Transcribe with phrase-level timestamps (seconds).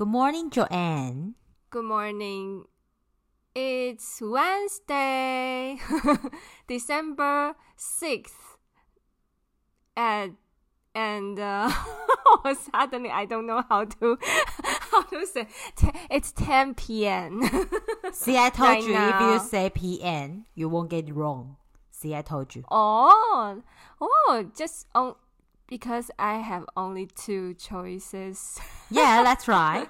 [0.00, 1.34] Good morning, Joanne.
[1.68, 2.64] Good morning.
[3.54, 5.76] It's Wednesday,
[6.66, 8.56] December sixth,
[9.94, 10.36] and
[10.94, 11.70] and uh,
[12.72, 14.16] suddenly I don't know how to
[14.90, 15.46] how to say.
[16.10, 17.42] It's 10 p.m.
[18.10, 19.34] See, I told Right you now.
[19.36, 21.58] if you say p.m., you won't get it wrong.
[21.90, 22.64] See, I told you.
[22.70, 23.62] Oh,
[24.00, 25.16] oh, just on
[25.70, 28.60] because I have only two choices.
[28.90, 29.88] Yeah, that's right.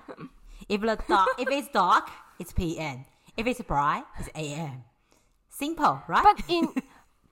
[0.68, 3.06] If the dark, if it's dark, it's p.m.
[3.36, 4.84] If it's bright, it's a.m.
[5.48, 6.22] Simple, right?
[6.22, 6.68] But in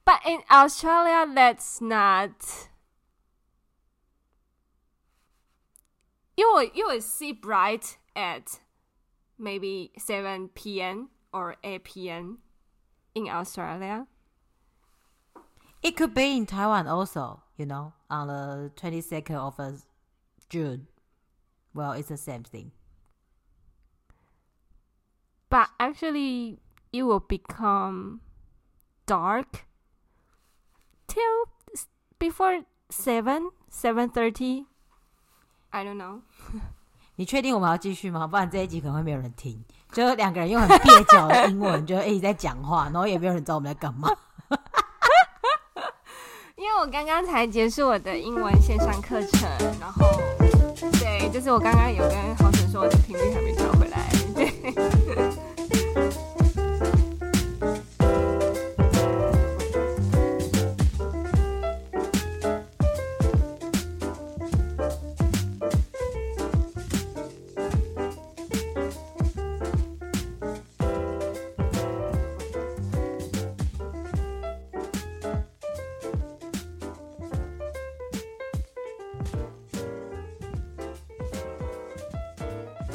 [0.05, 2.69] but in Australia, that's not.
[6.37, 8.61] You will you will see bright at
[9.39, 11.11] maybe seven p.m.
[11.33, 12.39] or eight p.m.
[13.15, 14.07] in Australia.
[15.83, 17.43] it could be in Taiwan also.
[17.57, 19.73] You know, on the 22nd of uh,
[20.49, 20.87] June.
[21.75, 22.73] Well, it's the same thing.
[25.51, 26.59] But actually,
[26.93, 28.21] it will become
[29.07, 29.67] dark
[31.07, 31.47] till
[32.19, 34.67] before seven seven thirty.
[35.73, 36.23] I don't know.
[37.17, 38.27] 你确定我们要继续吗？
[38.27, 39.65] 不然这一集可能会没有人听。
[39.91, 44.09] 就两个人用很蹩脚的英文，就一直在讲话，然后也没有人知道我们在干嘛。
[46.81, 50.07] 我刚刚才结束我的英文线上课程，然后
[51.01, 55.28] 对，就是我刚刚有跟黄晨说我的频率还没调回来，对。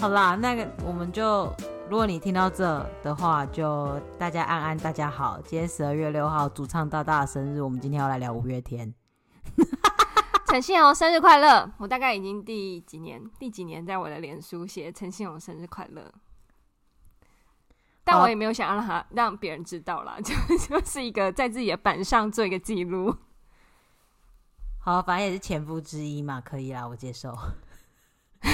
[0.04, 1.46] 好啦，那个我们就，
[1.90, 5.40] 如果你听到这的话，就大家安安，大家好。
[5.46, 8.94] 今天十二月六号，主唱大大的生日，我们今天要来聊五月天。
[10.48, 11.72] 陈信宏生日快乐！
[11.78, 16.12] 我大概已经第几年，第几年在我的脸书写陈信宏生日快乐，
[18.04, 23.16] 但我也没有想要让他让别人知道啦， 就就是一个在自己的板上做一个记录。
[24.80, 27.34] 好，反正也是前夫之一嘛，可以啦，我接受。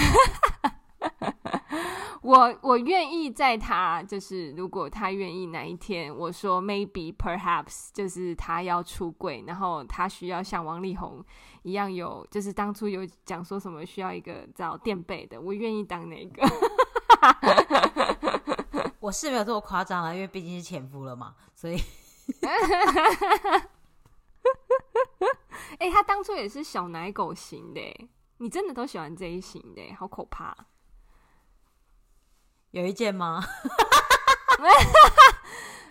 [2.22, 11.24] 我我愿意在他就是如果他愿意哪一天，我说 maybe perhaps 就是他要出柜，然后他需要像王力宏
[11.64, 16.44] 一样有，就是当初有讲说什么需要一个找垫背的，我愿意当那个。
[19.00, 21.82] 我是没有这么夸张啊，因为毕竟是前夫了嘛，所以
[22.42, 22.50] 哎、
[25.80, 27.82] 欸，他当初也是小奶狗型的，
[28.38, 30.56] 你真的都喜欢这一型的，好可怕。
[32.72, 33.44] 有一件吗？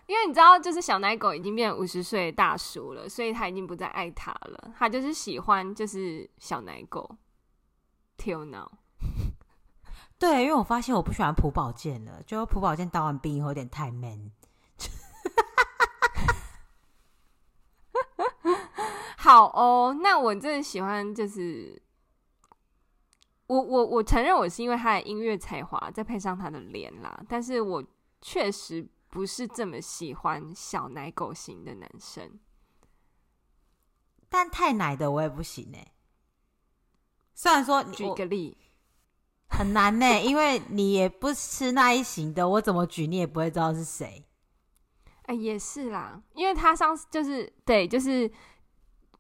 [0.07, 7.17] 因为你知道，就是小奶狗已经变五十岁的大叔了，所以他已经不再爱他了，他就是喜欢就是小奶狗。
[8.17, 8.71] Till now，
[10.19, 14.33] 对，因为我发现我不喜欢朴宝剑了，就朴宝剑当完兵以后有点太 man。
[19.17, 21.81] 好哦，那我真的喜欢，就是
[23.49, 27.85] 我我我承认我是因为他的音乐才华，再配上他的脸啦，但是我
[28.21, 32.39] 确实不是这么喜欢小奶狗型的男生。
[34.29, 35.95] 但太奶的我也不行哎。
[37.35, 38.59] 虽然说举个例，
[39.49, 44.27] 很难呢，因为你也不吃那一型的，我怎么举你也不会知道是谁。
[45.23, 48.31] 哎、欸，也是啦，因为他上次就是对，就是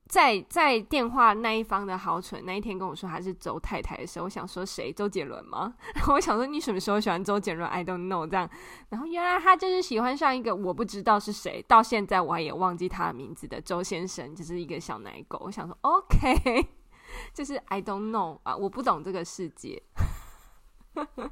[0.08, 4.90] 在在电话那一方的豪蠢那一天跟我说他是周太太的时候，我想说谁？
[4.90, 5.74] 周杰伦吗？
[6.08, 8.48] 我想说你什么时候喜欢周杰伦？I don't know 这样。
[8.88, 15.42] 然后原来他就是喜欢上一个我不知道是谁，到现在我也忘记他的名字的周先生，就是一个小奶狗。
[15.44, 16.66] 我想说 OK，
[17.34, 19.82] 就是 I don't know 啊，我不懂这个世界。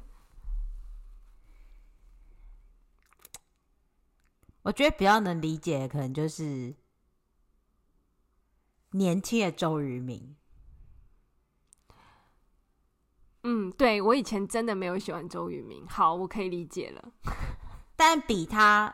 [4.61, 6.75] 我觉得比较能理解，可能就是
[8.97, 10.35] 年轻的周渝民。
[13.43, 15.85] 嗯，对，我以前真的没有喜欢周渝民。
[15.87, 17.13] 好，我可以理解了。
[17.95, 18.93] 但比他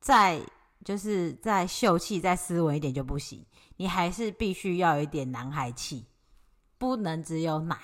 [0.00, 0.46] 再
[0.84, 3.44] 就是再秀气、再斯文一点就不行。
[3.76, 6.06] 你还是必须要有一点男孩气，
[6.78, 7.78] 不能只有奶。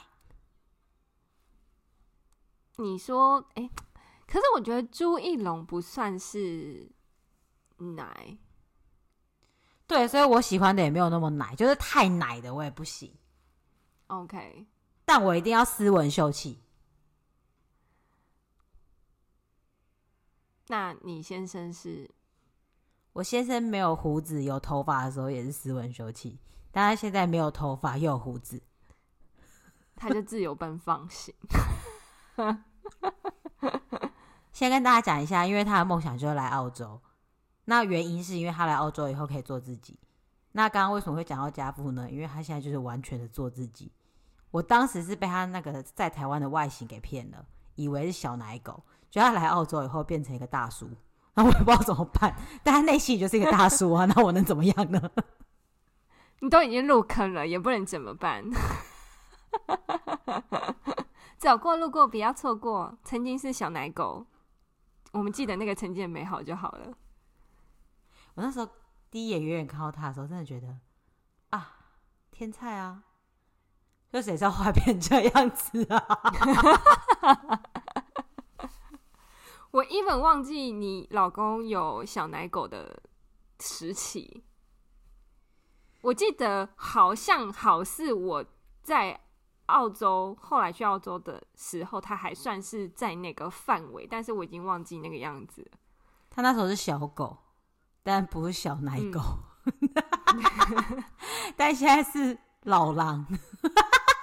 [2.77, 3.71] 你说，哎。
[4.27, 6.93] 可是我觉得朱一龙不算是
[7.79, 8.37] 奶，
[9.89, 13.13] 对，所以我喜欢的也没有那么奶，就是太奶的我也不行。
[14.09, 14.67] OK，
[15.05, 16.63] 但我一定要斯文秀气。
[20.69, 22.11] 那你先生是？
[23.15, 26.39] 我先生没有胡子、有头发的时候也是斯文秀气，
[26.71, 28.63] 但他现在没有头发又有胡子，
[29.97, 31.35] 他就自由奔放型。
[34.53, 37.01] 先跟大家讲一下，因为他的梦想就是来澳洲。
[37.69, 39.95] 那原因是因为他来澳洲以后可以做自己。
[40.53, 42.11] 那刚刚为什么会讲到家父呢？
[42.11, 43.93] 因为他现在就是完全的做自己。
[44.51, 47.45] 我当时是被他那个在台湾的外形给骗了，
[47.75, 50.89] 以为是小奶狗，觉得他来澳洲以后变成一个大叔。
[51.35, 52.35] 那我也不知道怎么办，
[52.65, 55.11] 但他内心就是一个大叔啊，那我能怎么样呢？
[56.41, 58.43] 你都已经入坑了，也不能怎么办。
[61.37, 62.97] 走过路过，不要错过。
[63.05, 64.25] 曾经是小奶狗，
[65.13, 66.95] 我们记得那个曾经的美好就好了。
[68.39, 68.69] 我那时候
[69.11, 70.79] 第一眼远远看到他的时候，真的觉得
[71.51, 71.77] 啊，
[72.31, 73.03] 天菜啊！
[74.13, 76.07] 就谁知道会变这样子啊？
[79.73, 83.03] 我 even 忘记你老公有小奶狗的
[83.59, 84.45] 时期。
[86.03, 88.45] 我记得好像好似我
[88.85, 89.21] 在
[89.67, 95.69] 澳洲，后来去澳洲的时候，他还算是在那个范围，但是我已经忘记那个样子。
[96.31, 97.37] 他那时候是小狗，
[98.09, 99.21] 但不是小奶狗，
[99.69, 101.05] 嗯、
[101.59, 103.27] 但现在是老狼。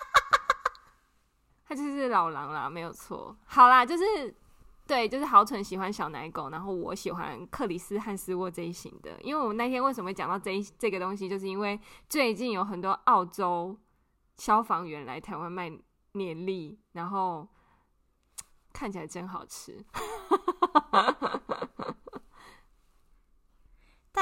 [1.68, 3.38] 他就是老狼啦，没有错。
[3.46, 4.04] 好啦，就是
[4.88, 9.22] 对，就是豪蠢喜欢小奶狗，然后我喜欢克里斯汉斯沃这一型的。
[9.22, 11.80] 因为我那天为什么会讲到这一这个东西，就是因为
[12.10, 13.78] 最近有很多澳洲
[14.38, 15.72] 消防员来台湾卖
[16.14, 17.48] 年历，然后
[18.74, 19.86] 看起来真好吃。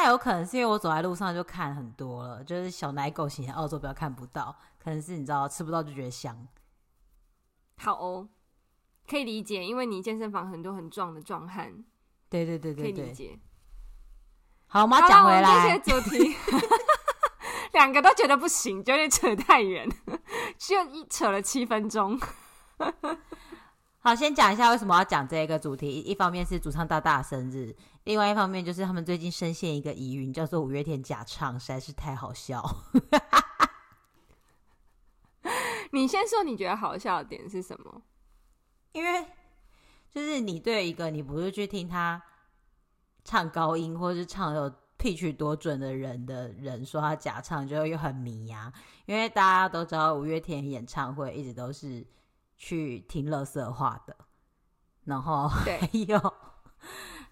[0.04, 6.46] 但有可能是因为我走在路上就看很多了，就是小奶狗型的澳洲比较看不到，可能是你知道吃不到就觉得香。
[7.78, 8.28] 好哦，
[9.10, 11.86] 可以理解，因为你健身房很多很壮的壮汉，
[12.28, 13.40] 对对对对，对，可以理解。
[14.68, 16.36] 好，我们要讲回来这些主题，
[17.72, 19.88] 两个都觉得不行，有点扯太远，
[20.58, 22.20] 就一扯了七分钟。
[24.04, 25.90] 好，先讲一下为什么要讲这个主题。
[26.02, 27.74] 一方面是主唱大大的生日，
[28.06, 32.64] 另外一方面就是他们最近深陷一个疑云，叫做五月天假唱，实在是太好笑。
[35.92, 38.02] 你先说，你觉得好笑的点是什么？
[38.92, 39.26] 因为
[40.12, 42.22] 就是你对一个你不是去听他
[43.24, 48.74] 唱高音，或是唱有 pitch 多准的人的人说他假唱，就又很迷呀、啊。
[49.06, 52.06] 因为大家都知道五月天演唱会一直都是
[52.58, 54.16] 去听乐色话的，
[55.06, 56.32] 然后还有对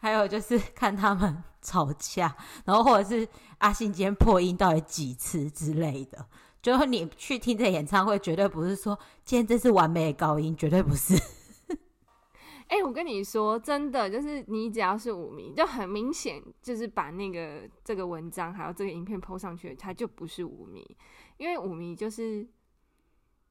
[0.02, 3.28] 还有就是 看他们 吵架，然后或者是
[3.60, 6.26] 阿信今天破音到底几次之类的。
[6.62, 11.16] 就是你去听这演唱会，绝对不是说今天这是完美的高音，绝对不是。
[12.68, 20.96] 哎、我跟你说，真的，就是你只要是五迷，就很明显，就是把那个这个文章还有这个影片 PO 上去，他就不是五迷，
[21.38, 22.48] 因为五迷就是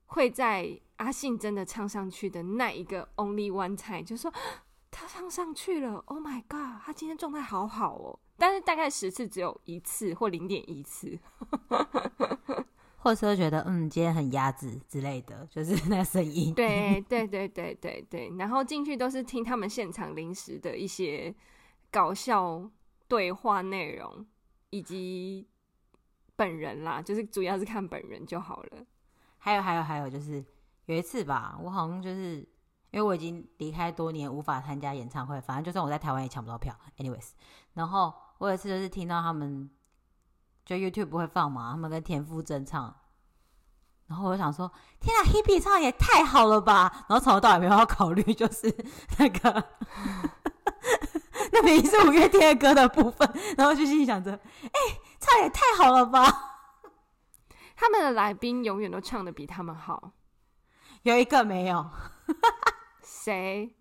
[0.07, 4.33] 会在阿信真的唱上去的那一个 only one time，就说
[4.91, 8.19] 他唱上去了，Oh my god，他今天状态好好哦。
[8.37, 11.19] 但是大概十次只有一次或零点一次。
[13.03, 16.53] 或者说觉得嗯，今天很压制之类的， 就是那声音。
[16.55, 21.35] 对对对对对对，然后进去都是听他们现场临时的一些
[21.91, 22.63] 搞笑
[23.09, 24.27] 对话内容，
[24.69, 25.49] 以及
[26.37, 28.85] 本人啦，就是主要是看本人就好了。
[29.39, 30.45] 还有还有还有，就是
[30.85, 32.47] 有一次吧，我好像就是
[32.91, 36.75] 因为我已经离开多年，无法参加演唱会，反正就算我在台湾也抢不到票。
[36.99, 37.31] Anyways，
[37.75, 39.71] 然后我有一次就是听到他们。
[40.63, 41.73] 就 YouTube 不会放嘛？
[41.73, 42.95] 他们跟田馥甄唱，
[44.07, 44.71] 然后我就想说：
[45.01, 47.07] 天啊，Hebe 唱也太好了吧！
[47.09, 48.73] 然后从头到尾没有要考虑，就是
[49.19, 49.69] 那个
[51.51, 56.23] 那明明是五月天的歌的部分，然后就心里想着：哎、欸，唱也太好了吧！
[57.75, 60.13] 他们的来宾永远都唱的比他们好，
[61.03, 61.91] 有一个没有，
[63.25, 63.75] 谁？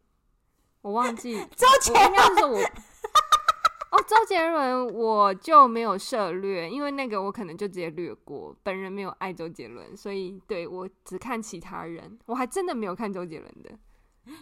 [0.81, 2.63] 我忘记 周杰伦。
[3.91, 8.55] 哦，周杰伦我就没有涉略，因为那个我可能就直接略过。
[8.62, 12.19] 本人没有爱周杰伦，所以对我只看其他人。
[12.27, 13.72] 我还真的没有看周杰伦的，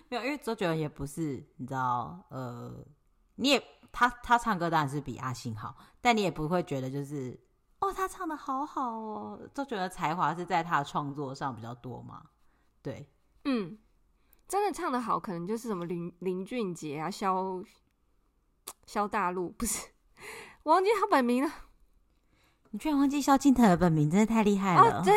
[0.09, 2.85] 没有，因为周杰伦也不是你知道，呃，
[3.35, 7.39] 你也他他唱歌当然是比阿信好，但你也不会觉得就是
[7.79, 9.39] 哦，他唱的好好哦。
[9.53, 12.21] 周杰伦的才华是在他的创作上比较多嘛？
[12.81, 13.09] 对，
[13.45, 13.77] 嗯，
[14.47, 17.63] 真的唱的好，可能就是什么林林俊杰啊，萧。
[18.85, 19.87] 萧大陆不是，
[20.63, 21.51] 我 忘记他本名了。
[22.71, 24.99] 你居然忘记萧敬腾的本名，真的太厉害了。
[24.99, 25.13] 哦，对，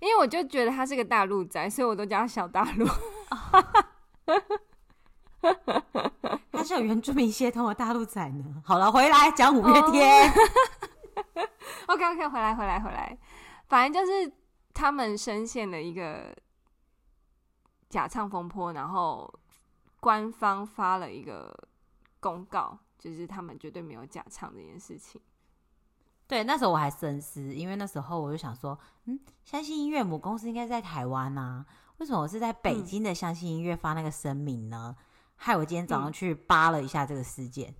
[0.00, 2.86] 因为我就觉得他是个大陆仔，所以我都叫他小大陆。
[6.52, 8.44] 他是有原住民血统的大陆仔呢。
[8.62, 10.30] 好了，回来讲五月天。
[11.88, 11.96] Oh.
[11.96, 13.18] OK OK，回来回来回来，
[13.68, 14.30] 反正就是
[14.74, 16.36] 他们深陷了一个
[17.88, 19.32] 假唱风波，然后
[20.00, 21.52] 官方发了一个
[22.20, 25.20] 公告，就是他们绝对没有假唱这件事情。
[26.26, 31.64] 对，那时候我还深思，因为那时候我就想说，嗯，相信音乐母公司应该在台湾啊，
[31.96, 34.94] 为什么我是在北京的相信音乐发那个声明呢？
[34.98, 35.04] 嗯、
[35.36, 37.74] 害我今天早上去扒了一下这个事件，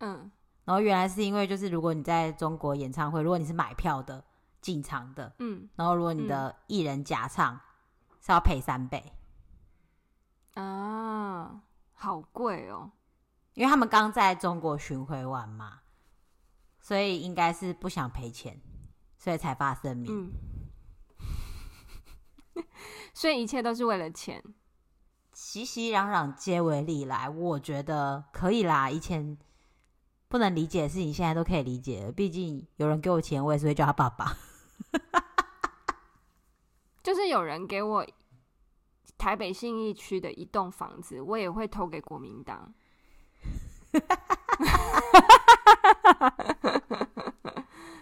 [0.00, 0.30] 嗯，
[0.66, 4.22] 然后原来是因为就是如果你在中国演唱会，如果你是买票的
[4.60, 7.60] 进场的，嗯，然后如果你的艺人假唱，嗯、
[8.20, 9.12] 是要赔三倍，
[10.54, 11.62] 啊，
[11.94, 12.92] 好贵哦，
[13.54, 15.80] 因为他们刚在中国巡回完嘛。
[16.82, 18.58] 所以应该是不想赔钱，
[19.18, 20.10] 所以才发声明。
[20.10, 20.32] 嗯，
[23.12, 24.42] 所以一切都是为了钱，
[25.34, 27.28] 熙熙攘攘皆为利来。
[27.28, 29.36] 我觉得可以啦，以前
[30.26, 32.12] 不能理解的事情，现在都可以理解了。
[32.12, 34.38] 毕竟有人给我钱，我也是会叫他爸爸。
[37.02, 38.06] 就是有人给我
[39.16, 42.72] 台北信义区的一栋房子，我也会投给国民党。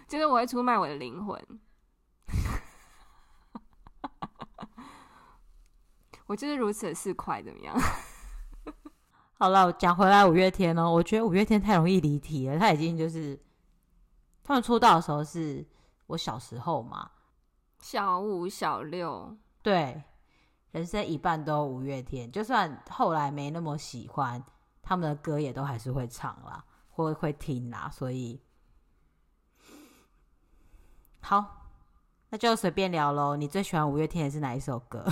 [0.07, 1.39] 就是我会出卖我的灵魂，
[6.25, 7.75] 我就是如此的市侩，怎么样？
[9.37, 12.57] 好了，讲回来五月天哦，我觉得五月天太容易离题了。
[12.57, 13.39] 他已经就是
[14.43, 15.65] 他们出道的时候是
[16.07, 17.09] 我小时候嘛，
[17.79, 20.03] 小五、小六，对，
[20.71, 22.31] 人生一半都五月天。
[22.31, 24.43] 就算后来没那么喜欢
[24.81, 28.41] 他们的歌，也都还是会唱啦，或会听啦，所以。
[31.21, 31.71] 好，
[32.29, 33.35] 那就随便聊喽。
[33.35, 35.05] 你最喜欢五月天的是哪一首歌？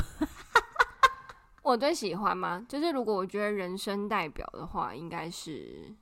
[1.64, 2.66] 我最喜欢吗？
[2.68, 5.96] 就是如果我觉得人生代表的话，应该是……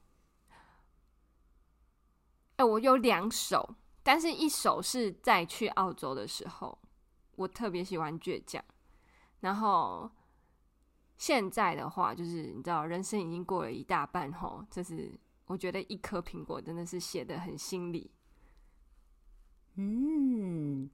[2.57, 3.75] 哎、欸，我有两首，
[4.05, 6.77] 但是一首是在去澳洲的时候，
[7.37, 8.61] 我特别喜欢《倔强》。
[9.39, 10.07] 然后
[11.17, 15.11] 现在的话，就是你知道，人生已经过了一大半后，就是
[15.47, 18.11] 我觉得一颗苹果真的是写的很心里。
[19.73, 20.87] 嗯，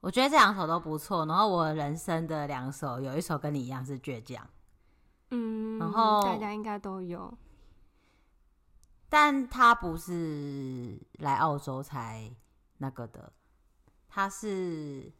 [0.00, 1.26] 我觉得这两首都不错。
[1.26, 4.48] 然后我人生的两首，有一首跟你一样是倔强，
[5.32, 7.36] 嗯，然后大家应该都有，
[9.10, 12.30] 但他不是来澳洲才
[12.78, 13.32] 那个的，
[14.08, 15.12] 他是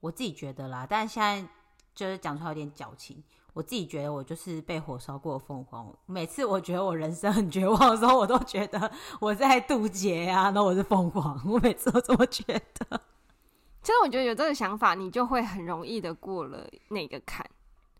[0.00, 0.86] 我自己觉得啦。
[0.88, 1.46] 但现在
[1.92, 3.22] 就是讲出来有点矫情。
[3.54, 5.94] 我自己觉得我就是被火烧过凤凰。
[6.06, 11.38] 每次我觉得我人生很绝望的时候，我都觉得我在渡劫啊，那我是凤凰。
[11.44, 13.02] 我每次都这么觉得。
[13.82, 17.44] 其实我觉得有这个想法，你就会很容易的过了那个坎，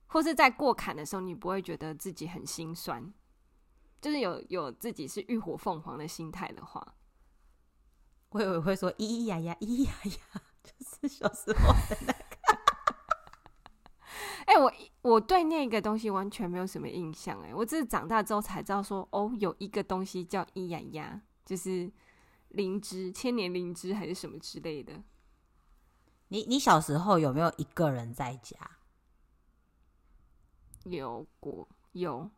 [0.07, 3.13] 或是在过坎的时候，你不会觉得自己很心酸。
[4.03, 6.95] 就是有有自己是浴火凤凰的心态的话，
[8.31, 12.19] 我以为会说咿咿呀呀，咿咿呀呀， 就是小时候的那个。
[14.45, 21.91] 哎、欸，我我对那个东西完全没有什么印象，哎，我只是长大之后才知道说，哦，有一个东西叫咿呀呀，就是
[22.49, 25.01] 灵芝，千年灵芝还是什么之类的。
[26.29, 28.57] 你你小时候有没有一个人在家？
[30.85, 32.29] 有过，有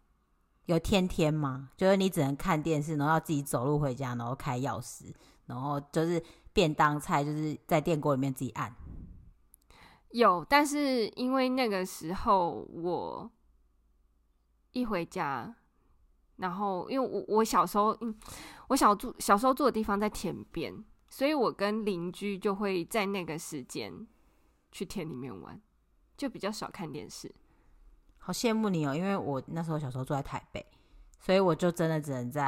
[0.67, 1.71] 有天天吗？
[1.77, 5.13] 就是你只能看电视，然后要自己走路回家，然后开钥匙，
[5.47, 8.75] 然后就是便当菜就是在电锅里面自己按。
[10.11, 13.31] 有，但是因为那个时候我
[14.73, 15.55] 一回家，
[16.37, 18.17] 然后因为我我小时候，嗯，
[18.69, 20.73] 我小住小时候住的地方在田边，
[21.09, 24.07] 所以我跟邻居就会在那个时间
[24.73, 25.61] 去田里面玩，
[26.17, 27.35] 就比较少看电视。
[28.25, 30.65] 好羡慕你哦，因为我那时候小时候住在台北，
[31.21, 32.45] 所以我就真的只能在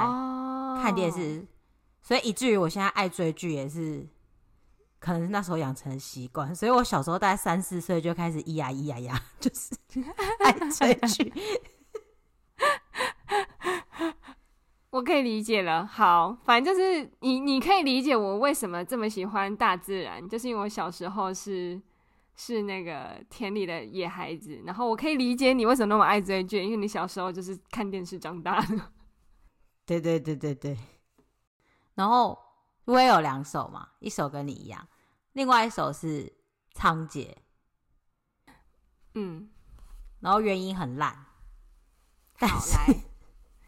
[0.82, 1.46] 看电视，哦，
[2.02, 4.08] 所以以至于我现在爱追剧也是。
[4.98, 9.76] 可能是那时候养成的习惯，所以我小时候大概三四岁就开始咿呀咿呀呀， 就是
[10.42, 11.32] 爱追剧。
[14.90, 15.86] 我可以理解了。
[15.86, 21.80] 好，反正就是你，你可以理解我为什么这么喜欢大自然，就是因为我小时候是
[22.36, 24.62] 是那个田里的野孩子。
[24.64, 28.92] 然后我可以理解你为什么那么爱追剧，因为你小时候就是看电视长大的。
[29.84, 30.78] 对对对对对。
[31.94, 32.38] 然后。
[32.86, 34.86] 我也有两首嘛，一首跟你一样，
[35.32, 36.32] 另外一首是
[36.72, 37.34] 仓颉，
[39.14, 39.50] 嗯，
[40.20, 41.26] 然后原因很烂，
[42.38, 43.02] 但是来，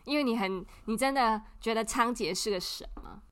[0.04, 3.22] 因为你很，你真的觉得仓颉是个神吗？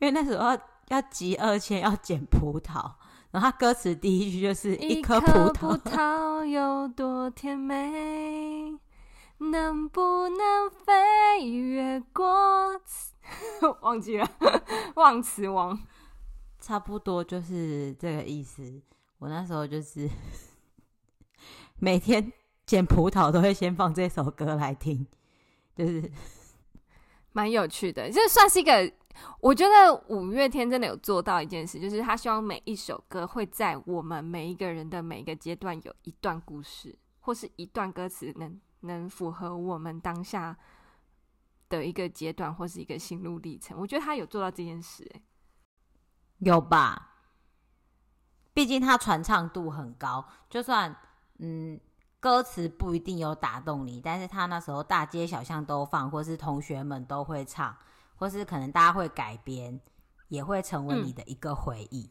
[0.00, 0.54] 因为那时候
[0.88, 2.96] 要集二千，要捡葡萄。
[3.30, 8.78] 然后他歌词第一句就是一颗葡萄，葡萄有多甜美，
[9.38, 12.80] 能不能飞越过？
[13.82, 14.30] 忘记了，
[14.94, 15.78] 忘词王，
[16.60, 18.80] 差不多就是这个意思。
[19.18, 20.08] 我那时候就是
[21.80, 22.32] 每天
[22.64, 25.06] 捡葡萄都会先放这首歌来听，
[25.74, 26.10] 就是
[27.32, 28.10] 蛮有趣的。
[28.10, 28.92] 这算是一个，
[29.40, 40.56] 我觉得五月天真的有做到一件事，就是他希望每一首歌会在我们每一个人的每一个阶段有一段故事，或是一段歌词能能符合我们当下
[41.68, 43.78] 的一个阶段，或是一个心路历程。
[43.78, 45.10] 我觉得他有做到这件事，
[46.38, 47.14] 有吧？
[48.52, 50.96] 毕竟他传唱度很高，就算
[51.38, 51.78] 嗯
[52.18, 57.76] 歌词不一定有打动你，但是他那时候大街小巷都放，或是同学们都会唱，
[58.16, 59.80] 或是可能大家会改编，
[60.28, 62.10] 也会成为你的一个回忆。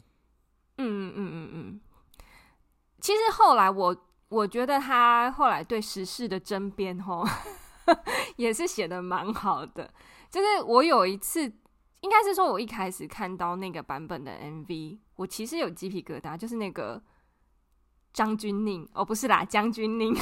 [0.78, 1.82] 嗯嗯嗯嗯嗯。
[3.02, 3.96] 其实后来我
[4.30, 7.26] 我觉得他后来对时事的争辩吼，
[8.38, 9.94] 也是写的蛮好的。
[10.30, 11.54] 就是我有一次。
[12.02, 17.02] 应该是说，我一开始看到那个版本的 MV，我其实有鸡皮疙瘩，就是那个
[18.14, 20.16] 张钧甯哦，不是啦，将军令，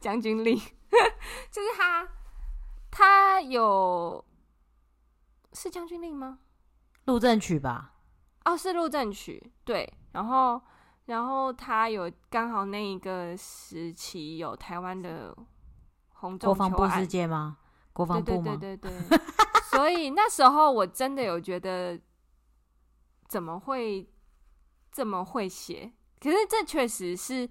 [0.00, 0.56] 将军令，
[1.48, 2.08] 就是他，
[2.90, 4.24] 他有
[5.52, 6.38] 是将军令吗？
[7.04, 7.94] 路政曲吧？
[8.44, 9.92] 哦，是路政曲，对。
[10.12, 10.60] 然后，
[11.06, 15.36] 然后他有刚好那一个时期有台湾的
[16.14, 17.58] 红中国防部事件吗？
[17.92, 18.56] 国防部吗？
[18.56, 19.18] 对对对对对。
[19.72, 21.98] 所以那时候我真的有觉得，
[23.28, 24.06] 怎么会
[24.90, 25.92] 这么会写？
[26.20, 27.48] 可是这确实是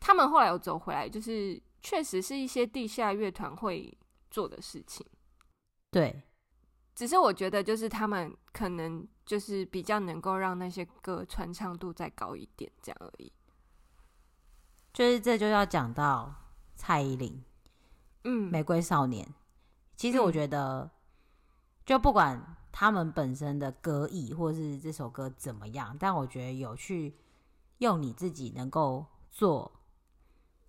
[0.00, 3.96] 他们后来有走回来，就是确实是一些地下乐团会
[4.30, 5.06] 做的事情。
[5.90, 6.22] 对，
[6.94, 13.32] 只是我觉得就是他们可能就是比较能够让那些歌传唱度再高一点，这样而已。
[14.92, 16.34] 就是这就要讲到
[16.74, 17.42] 蔡依林，
[18.24, 19.26] 嗯，《玫瑰少年》。
[19.96, 20.82] 其实我觉得。
[20.82, 20.90] 嗯
[21.86, 27.16] 就不管他们本身的歌艺，或是这首歌怎么样，但我觉得有去
[27.78, 29.72] 用你自己能够做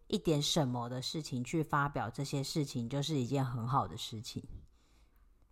[0.08, 4.42] 一点什么的事情去发表这些事情，就是一件很好的事情。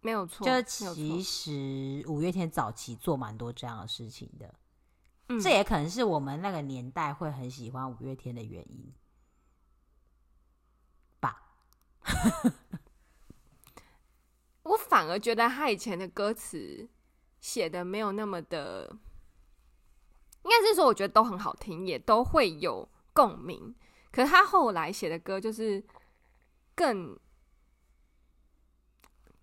[0.01, 4.53] 没有错，就其实五月天早期做蛮多这样的事情的，
[5.27, 8.93] 嗯，这也可能是我们那个年代会很喜欢五月天的原因
[11.19, 11.41] 吧。
[14.63, 16.87] 我反而觉得他以前的歌词
[17.39, 18.95] 写的没有那么的，
[20.43, 23.75] 应该是说我觉得都很好听，也都会有共鸣。
[24.11, 25.83] 可是他后来写的歌就是
[26.75, 27.19] 更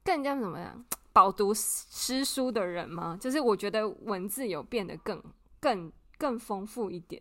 [0.07, 0.85] 更加怎么样？
[1.13, 3.19] 饱读诗书的人吗？
[3.21, 5.23] 就是我觉得文字有变得更
[5.59, 7.21] 更更丰富一点。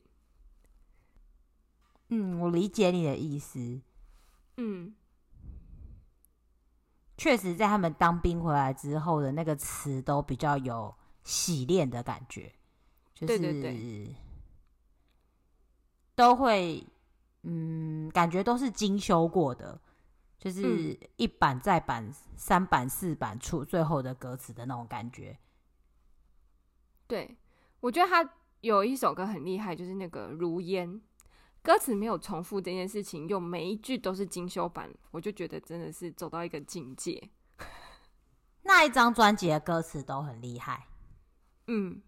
[2.10, 3.82] 嗯，我理解你的意思。
[4.58, 4.94] 嗯。
[7.18, 10.94] 确实，在他们当兵回来之后的那个词都比较有
[11.24, 12.54] 洗练的感觉，
[13.14, 14.16] 就是对对对，
[16.14, 16.86] 都会
[17.44, 19.80] 嗯，感觉都是精修过的，
[20.46, 25.36] 就是一版再版、三版、四版出最后的歌词的那种感觉。
[27.08, 27.36] 对，
[27.80, 28.32] 我觉得他
[28.62, 30.88] 有一首歌很厉害，就是那个《如烟》。
[31.64, 37.32] 歌词没有重复这件事情，用每一句都是精修版，我就觉得真的是走到一个境界。
[38.62, 40.86] 那一张专辑的歌词都很厉害，
[41.66, 42.04] 嗯，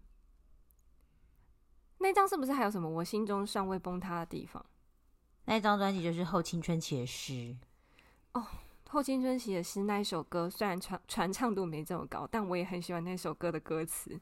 [1.98, 4.64] 那张是不是还有什么我心中尚未崩塌的地方？
[5.46, 7.32] 那一张专辑就是《后青春期的诗》
[8.32, 8.40] 哦，
[8.90, 14.20] 《后青春期的诗》那一首歌虽然传传唱度没这么高，但我也很喜欢那首歌的歌词。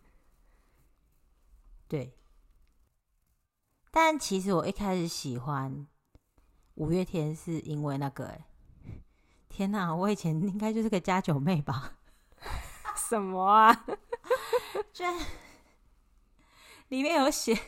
[1.88, 2.12] 对。
[3.90, 5.86] 但其实我一开始喜欢
[6.74, 8.44] 五月天，是因为那个、欸，
[9.48, 9.94] 天哪！
[9.94, 11.96] 我以前应该就是个家九妹吧？
[12.94, 13.86] 什么啊？
[14.92, 15.14] 居 然
[16.88, 17.58] 里面有写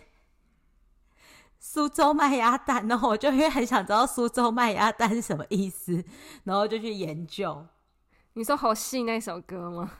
[1.70, 6.02] 苏州麦鸭蛋，然后我就因为很想知道苏州麦鸭蛋是什么意思，
[6.44, 7.66] 然后就去研究。
[8.32, 9.90] 你说好戏那首歌吗？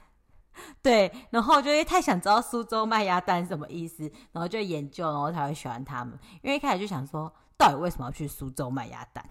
[0.82, 6.18] 对，然后就太想知道苏州麦鸭蛋是什么意思，然后就研究，然后才会喜欢他们。
[6.40, 9.22] 因为一开始就想说，到底为什么要去苏州麦鸭蛋？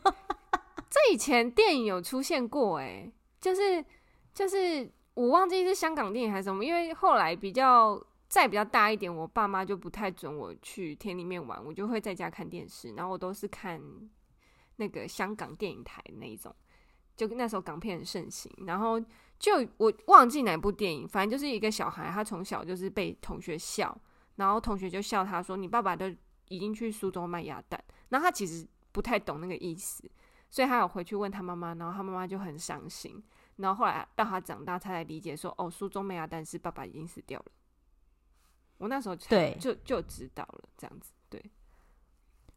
[0.88, 3.06] 这以前电影有出现过，哎，
[3.38, 3.84] 就是
[4.32, 6.64] 就是我忘记是香港电影还是什么。
[6.64, 13.82] 因为后来比较再比较大一点，我爸妈就不太准我去田里面玩，我就会在家看电视，然后我都是看
[14.76, 16.54] 那个香港电影台那一种。
[17.16, 18.98] 就那时候港片很盛行，然后
[19.36, 24.00] 就我忘记哪部电影，反正就是一个小孩，他从小就是被同学笑，
[24.36, 26.08] 然后同学就笑他说：“你爸爸都
[26.48, 30.08] 已经去苏州卖鸭蛋。”然后他其实不太懂那个意思，
[30.48, 33.22] 所以他有回去问他妈妈，然后他妈妈就很伤心。
[33.56, 37.46] 然后后来到他长大，他才理解说：“哦，苏州卖鸭蛋是爸爸已经死掉了。”
[38.80, 41.12] 我那时候对就就知道了，这样子。
[41.28, 41.50] 对，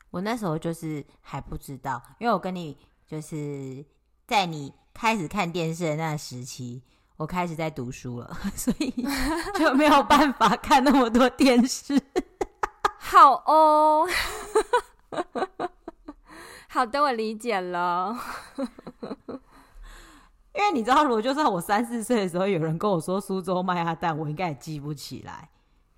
[0.09, 3.85] 我那时候就是还不知道，因为我跟你就是
[4.25, 6.81] 在你开始看电视的那时期，
[7.17, 8.89] 我开始在读书了， 所以
[9.55, 12.01] 就没有办法看那么多电视。
[12.97, 14.07] 好哦，
[16.69, 18.17] 好的，我理解了。
[20.55, 25.49] 因为你知道，如果就算我三四岁的时候有人跟我说苏州卖鸭蛋，我应该也记不起来。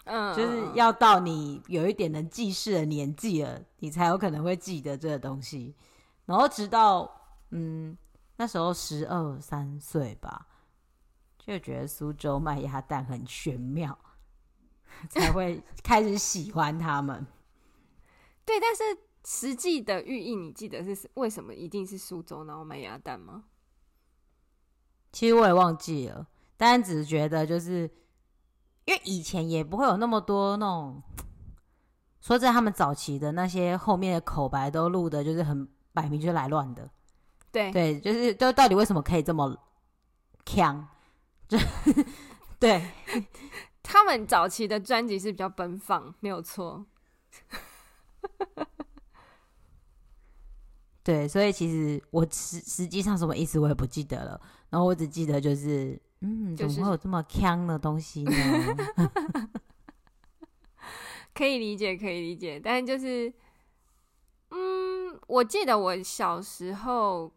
[0.05, 5.75] 嗯，就是要到你有一点能记事的年纪了，你才有可能会记得这个东西。
[6.25, 7.09] 然后直到
[7.49, 7.97] 嗯
[8.37, 10.47] 那时候十二三岁吧，
[11.39, 13.97] 就觉得苏州卖鸭蛋很玄妙，
[15.09, 17.25] 才会开始喜欢他们。
[18.45, 18.83] 对，但是
[19.25, 23.45] 实际的寓意，你记得是为什么一定是苏州然后卖鸭蛋吗？
[25.11, 27.89] 其实我也忘记了，但只是觉得就是。
[28.86, 31.02] 因为以前也不会有那么多那种，
[32.21, 36.88] 说在他们早期的那些后面的口白都录的，就是很摆明就是来乱的。
[37.52, 39.58] 对对，就是就到底为什么可以这么
[40.45, 40.88] 强？
[41.48, 41.58] 就
[42.60, 42.91] 对，
[43.82, 46.86] 他们早期的专辑是比较奔放，没有错。
[51.02, 56.00] 对，所以其实我实实际上什么意思我也不记得了，然后我只记得就是。
[56.25, 58.31] 嗯，怎么会有这么锵的东西呢？
[61.35, 63.31] 可以理解，可以理解，但就是，
[64.49, 67.31] 嗯，我记得我小时候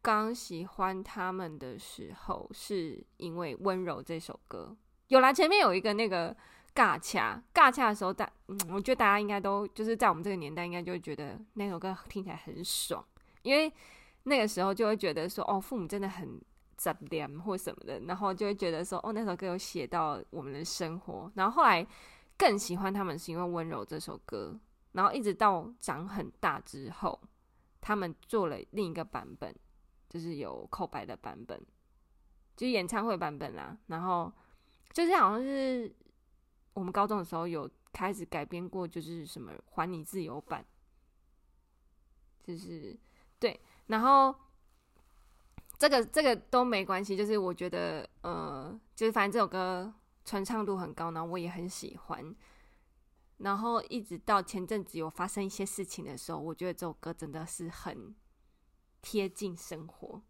[0.00, 4.76] 刚喜欢他们的时候，是因为《温柔》这首歌。
[5.08, 6.36] 有啦，前面有一个那个
[6.74, 13.04] 尬掐，尬掐的时候，大，嗯，我觉得大家应该都就是在我们这个年代，应该就会觉得那首歌听起来很爽，
[13.42, 13.72] 因为
[14.22, 16.40] 那个时候就会觉得说，哦，父母真的很。
[16.78, 21.30] 杂念或什么的，然后就会觉得说，哦，那首歌有写到我们的生活。
[21.34, 21.84] 然后后来
[22.38, 24.58] 更喜欢他们是因为《温柔》这首歌。
[24.92, 27.20] 然后一直到长很大之后，
[27.80, 29.54] 他们做了另一个版本，
[30.08, 31.60] 就是有口白的版本，
[32.56, 33.76] 就是演唱会版本啦。
[33.88, 34.32] 然后
[34.92, 35.92] 就是好像是
[36.74, 40.64] 我们高中的时候有开始改编过，就是什么《还你自由》版，
[42.42, 42.96] 就是
[43.40, 44.34] 对，然后。
[45.78, 49.92] 这个这个都没关系，就是我觉得，呃，就是反正这首歌
[50.24, 52.34] 传唱度很高，然后我也很喜欢。
[53.36, 58.12] 然后一直到前阵子有发生一些事情的时候，我觉得这首歌真的是很
[59.00, 60.20] 贴近生活。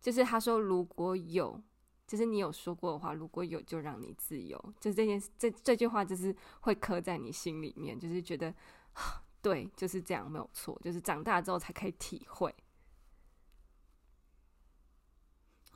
[0.00, 1.62] 就是他说如果有，
[2.06, 8.54] 就是你有说过的话，如果有就让你自由，就这件这这句话就是会刻在你心里面，就是觉得
[9.42, 12.54] 对，就是这样没有错，就是长大之后才可以体会。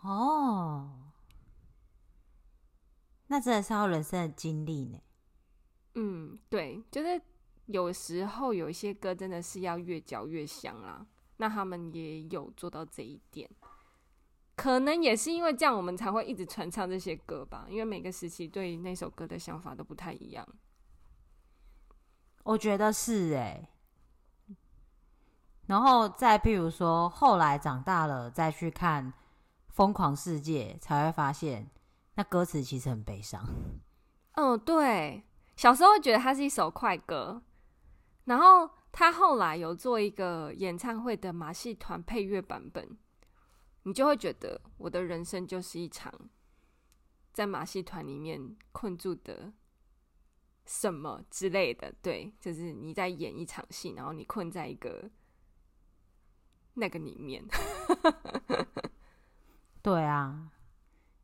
[0.03, 1.13] 哦，
[3.27, 4.99] 那真的是要人生的经历呢。
[5.95, 7.21] 嗯，对，就是
[7.67, 11.07] 有时候有一些歌真的是要越嚼越香啦。
[11.37, 13.51] 那他们也有做到这一点，
[14.57, 17.67] 可能也是因为这样，我们才会一直传唱这些歌吧。
[17.69, 20.47] 因为每个时期对那首歌的想法都不太一样。
[22.45, 23.69] 我觉得是哎。
[25.67, 29.13] 然后再譬如说，后来长大了再去看。
[29.73, 31.71] 疯狂世界才会发现，
[32.15, 33.45] 那歌词其实很悲伤。
[34.33, 35.25] 嗯，对，
[35.57, 37.43] 小时候觉得它是一首快歌，
[38.25, 42.99] 然后他后来有做一个演唱会的马戏团配乐版本，
[43.85, 46.13] 你就会觉得我的人生就是一场
[47.33, 49.53] 在马戏团里面困住的
[50.65, 51.93] 什么之类的。
[52.03, 55.11] 对，就是你在演一场戏，然后你困在一个
[56.75, 57.45] 那个里面。
[59.83, 60.51] 对啊，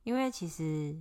[0.02, 0.96] 因为其实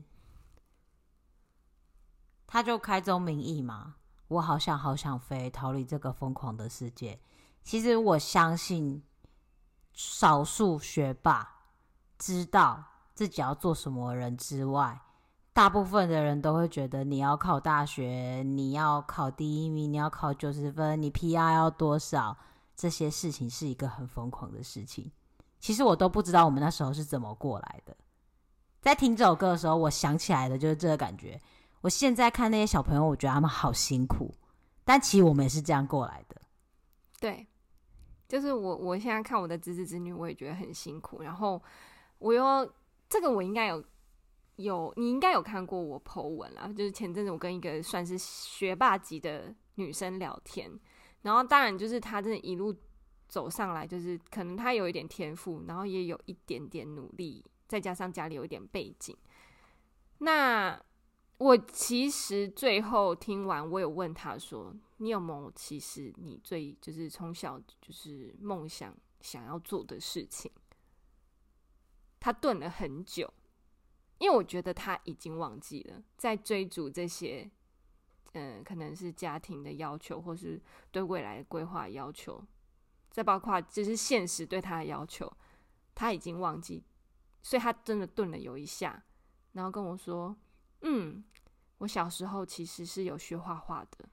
[2.45, 3.95] 他就开宗明义嘛，
[4.27, 7.19] 我好想好想飞，逃离这个疯狂的世界。
[7.63, 9.01] 其实我相信，
[9.93, 11.49] 少数学霸
[12.19, 15.01] 知道自己要做什么人之外，
[15.53, 22.37] 大部分的人都会觉得你要考大学，你要考第一名，你要考九十分，你 PR 要多少，
[22.75, 25.09] 这些事情是一个很疯狂的事情。
[25.65, 27.97] 其实我都不知道我们那时候是怎么过来的。
[28.81, 31.41] 在听这首歌的时候，我想起来的就是这个感觉。
[31.81, 34.31] 我现在看那些小朋友，我觉得他们好辛苦，
[34.83, 36.39] 但其实我们也是这样过来的。
[37.19, 37.47] 对，
[38.27, 41.23] 就是我我现在看我的侄子侄女，我也觉得很辛苦。
[41.23, 41.59] 然后
[42.19, 42.71] 我又
[43.09, 43.83] 这个我应该有
[44.57, 50.71] 有，你应该有看过我 po 文啦，就是前阵子我跟一个算是学霸级的女生聊天，
[51.23, 52.71] 然后当然就是她真的一路
[53.27, 59.15] 走上来，就是可能他有一点天赋，然后也有一点点努力，再加上家里有一点背景。
[60.19, 60.81] 那
[61.37, 64.75] 我其实最后听完，我有问他说。
[64.99, 70.49] 你有没有其实你最就是从小就是梦想想要做的事情？
[72.17, 73.33] 他顿了很久，
[74.19, 77.51] 因为我觉得他已经忘记了，在追逐这些，
[78.31, 80.61] 嗯，可能是家庭的要求，或是
[80.91, 82.41] 对未来规划要求，
[83.15, 85.31] 再包括就是现实对他的要求，
[85.95, 86.83] 他已经忘记，
[87.41, 89.05] 所以他真的顿了有一下，
[89.53, 90.35] 然后跟我说
[90.83, 91.23] ：“嗯，
[91.77, 94.09] 我小时候其实是有学画画的。”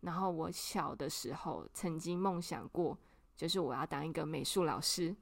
[0.00, 2.98] 然后我小的时候曾经梦想过，
[3.38, 5.16] 就是我要当一个美术老师，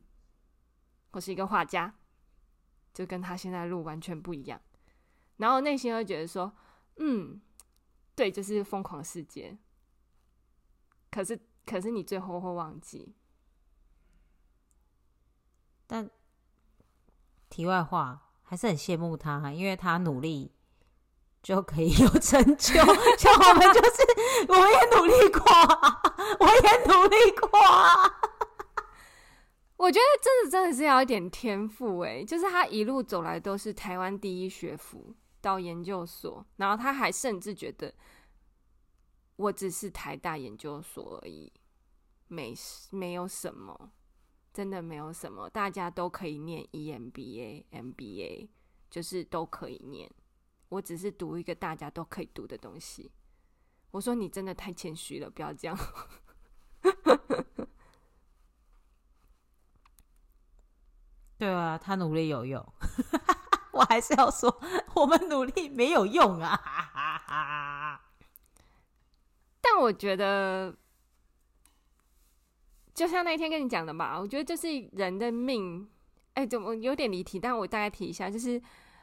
[1.13, 1.95] 或是一个画家，
[2.93, 4.61] 就跟他现在路完全不一样。
[5.37, 6.53] 然后内心会觉得说，
[6.97, 7.41] 嗯，
[8.17, 9.57] 对，就是疯狂世界。
[11.13, 13.15] 可是，可是你最后会忘记。
[15.91, 16.09] 但
[17.49, 20.53] 题外话，还是很羡慕他，因为他努力。
[21.43, 22.75] 就可以有成就，
[23.17, 24.05] 像我们就是，
[24.47, 25.43] 我也努力过，
[26.39, 27.49] 我也努力过。
[29.79, 37.95] 我觉得真的真的是要一点天赋哎，就是他一路走来都是台湾第一学府到研究所，然后他还甚至觉得
[39.37, 41.51] 我只是台大研究所而已，
[42.29, 42.55] 没
[42.91, 43.93] 没有什么，
[44.53, 48.49] 真的没有什么，大家都可以念 EMBA、MBA，
[48.91, 50.11] 就是都可以念。
[50.69, 53.11] 我只是读一个大家都可以读的东西。
[53.91, 55.77] 我说你真的太谦虚了，不要这样。
[61.39, 62.65] 对啊，他努力有用，
[63.73, 64.61] 我还是要说，
[64.95, 68.01] 我们努力没有用啊。
[69.63, 70.77] 但我觉得，
[72.95, 75.89] 就像那天跟你讲的吧，我觉得就是人的命。
[76.35, 77.41] 哎，怎么有点离题？
[77.41, 78.61] 但我大概提一下，就是。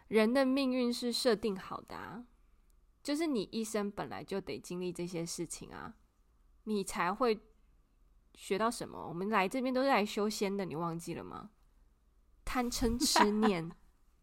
[0.09, 2.23] 人的命运是设定好的啊，
[3.03, 5.95] 就是你一生本来就得经历这些事情啊，
[6.63, 7.37] 你才会
[8.33, 9.05] 学到什么。
[9.05, 11.49] 我们来这边都是来修仙的，你忘记了吗？
[12.45, 13.69] 贪嗔痴念，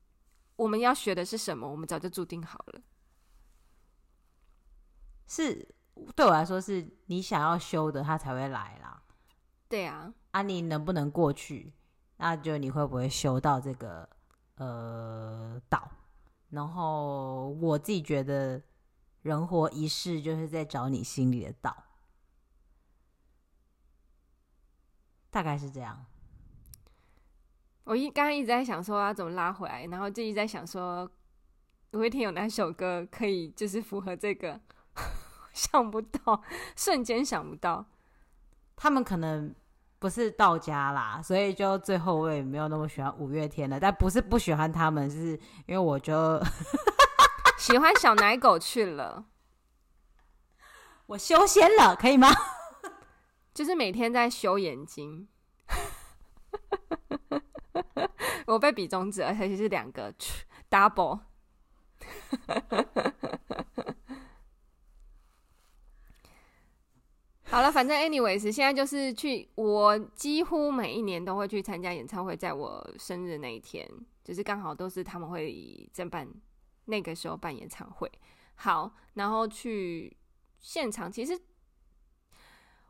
[0.57, 1.71] 我们要学的是什么？
[1.71, 2.81] 我们早就注定好了。
[5.27, 5.69] 是
[6.17, 9.03] 对我来说，是你想要修的，他才会来啦。
[9.75, 11.73] 对啊，啊，你能不能过去？
[12.19, 14.09] 那就你会不会修到这个？
[14.55, 15.91] 呃，岛。
[16.51, 18.63] 然后我自己觉得，
[19.23, 21.77] 人活一世就是在找你心里的道，
[25.33, 26.07] 大概是这样。
[27.83, 31.11] 我一刚刚一直在想说要怎么拉回来，然后就一直在想说，
[31.95, 34.61] 五月天有哪首歌可以就是符合这个？
[35.53, 36.41] 想不到，
[36.77, 37.87] 瞬间想不到，
[38.77, 39.53] 他们可能。
[40.05, 43.81] 不是到家啦，所以就最后我也没有那么喜欢五月天了。
[43.81, 45.29] 但不是不喜欢他们，是
[45.65, 46.39] 因为我就
[47.57, 49.25] 喜欢小奶狗去了。
[51.09, 52.29] 我修仙了，可以吗？
[53.55, 55.27] 就是每天在修眼睛。
[58.47, 60.13] 我被比中指，而且是两个
[60.69, 61.21] double。
[67.55, 73.89] 好了，反正 anyways，现在就是去，我几乎每一年都会去参加演唱会，在我生日那一天，
[74.25, 76.29] 就是刚好都是他们会正办
[76.87, 78.11] 那个时候办演唱会。
[78.57, 80.17] 好，然后去
[80.59, 81.41] 现场，其实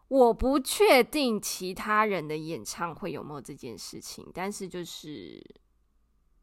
[0.09, 5.44] 我不确定其他人的演唱会有没有这件事情，但是就是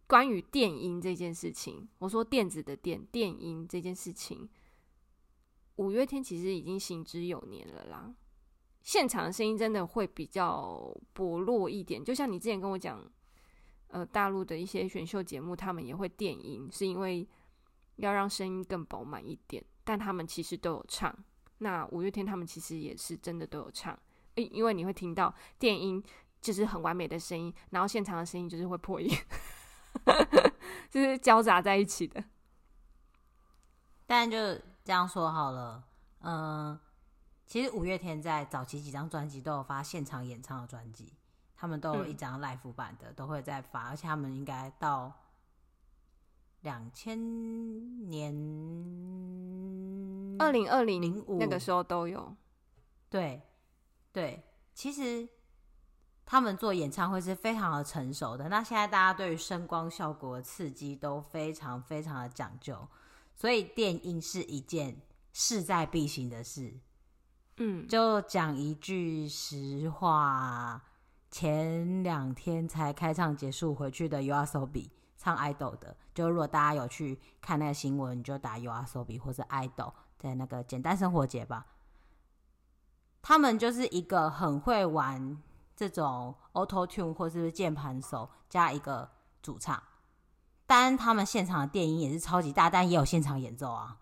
[0.05, 4.47] 关于电音这件事情，我说电子的电，电音这件事情。
[5.77, 8.13] 五月天其实已经行之有年了啦，
[8.81, 12.03] 现场的声音真的会比较薄弱一点。
[12.03, 13.03] 就像你之前跟我讲，
[13.87, 17.27] 呃，大陆的一些选秀节目，他们也会电音，是因为
[17.95, 19.63] 要让声音更饱满一点。
[19.83, 21.15] 但他们其实都有唱。
[21.59, 23.97] 那五月天他们其实也是真的都有唱，
[24.35, 26.03] 因因为你会听到电音
[26.41, 29.09] 就是很完美的声音，然后现场的声音就是会破音，
[30.89, 32.23] 就是交杂在一起的。
[34.05, 34.37] 但就。
[34.83, 35.83] 这样说好了，
[36.21, 36.79] 嗯，
[37.45, 41.13] 其实五月天在早期几张专辑都有发现场演唱的专辑，
[41.55, 45.13] 他们都有一张 live 版的，嗯、都会再发，而且他们应该到
[46.61, 48.33] 两千年
[50.39, 52.35] 二零二零零五那个时候都有。
[53.09, 53.41] 对，
[54.11, 55.27] 对，其实
[56.25, 58.49] 他们做演唱会是非常的成熟的。
[58.49, 62.87] 那现在大家对于声光效果的刺激都非常非常的讲究，
[63.41, 65.01] 所以电音是一件
[65.33, 66.75] 势在必行的事。
[67.57, 70.79] 嗯，就讲一句实话，
[71.31, 81.65] 前两天才开唱结束回去的 YOASOBI 唱 idol 的，就如果大家有去看那个新闻，你就打 YOASOBI 或者 idol，在那个简单生活节吧。
[83.23, 85.41] 他们就是一个很会玩
[85.75, 89.09] 这种 auto tune 或是键盘手加一个
[89.41, 89.81] 主唱，
[90.71, 93.97] 当然他们现场的电音也是超级大，但也有现场演奏啊。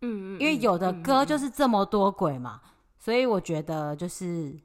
[0.00, 2.60] 嗯嗯，因为有的歌就是这么多轨嘛，
[2.98, 4.58] 所以我觉得就是，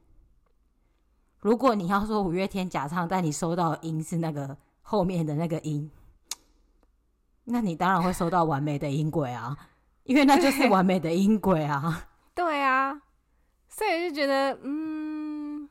[1.38, 5.88] 如果你要说五月天假唱，但你收到的音是那个后面的那个音，
[7.44, 9.56] 那你当然会收到完美的音轨啊，
[10.02, 12.08] 因为那就是完美的音轨啊。
[12.34, 13.00] 对啊，
[13.68, 15.70] 所以就觉得嗯，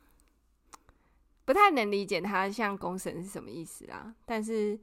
[1.44, 4.16] 不太能理解他像公神是什么意思啊。
[4.26, 4.80] 但是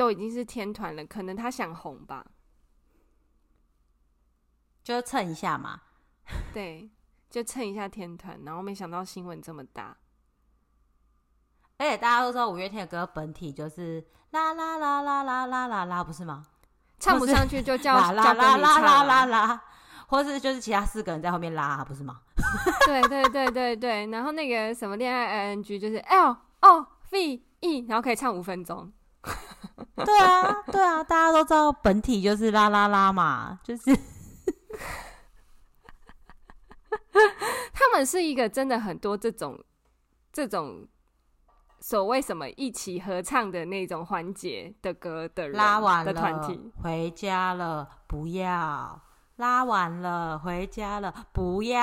[0.00, 2.24] 都已经是天团了，可能他想红吧。
[4.82, 5.78] 就蹭一下嘛，
[6.54, 6.88] 对，
[7.28, 9.94] 就蹭一下天团，然后没想到新闻这么大，
[11.76, 16.46] 而且大家都知道五月天的歌本体就是啦啦啦啦啦啦啦啦，不是吗？
[16.98, 19.62] 唱不上去就叫啦啦啦啦啦啦啦，
[20.08, 22.22] 或是就是其他四个人在后面拉，不是吗？
[22.88, 28.90] 对对对对对，然后那个什么恋爱 ing 就是 L O V E，然后可以唱五分钟。
[30.04, 33.82] 对啊对啊，大家都知道本体就是啦啦啦嘛，就是。
[37.72, 39.58] 他们是一个真的很多这种
[40.32, 40.86] 这种
[41.80, 49.00] 所谓什么一起合唱的那种环节的歌的人拉完了的团体回家了，不要
[49.36, 51.80] 拉完了回家了，不要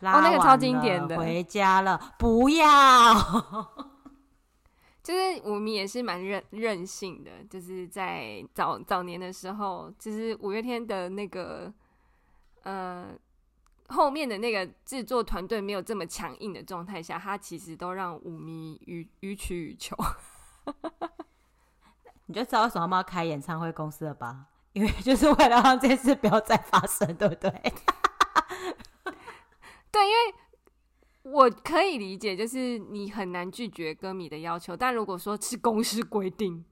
[0.00, 2.66] 拉完了，哦，那个超经典的回家了，不要。
[5.10, 11.72] 就是五迷也是蛮任任性的，就是在早早年的时候，就是五月天的那个
[12.62, 13.08] 呃
[13.88, 19.96] 后面的那个制作团队没有这么强硬的状态下，他其实都让五迷予予取予求。
[22.26, 24.46] 你就知道为什么要开演唱会公司了吧？
[24.74, 27.50] 因为 就是为了让这件事不要再发生，对不对？
[29.90, 30.34] 对，因为。
[31.22, 36.64] 我可以理解，就是你很难拒绝歌迷的要求，但如果说是公司规定，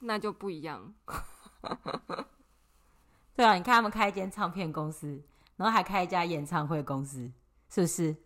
[0.00, 0.94] 那就不一样。
[3.36, 5.22] 对啊，你看他们开一间唱片公司，
[5.56, 7.30] 然后还开一家演唱会公司，
[7.68, 8.16] 是不是？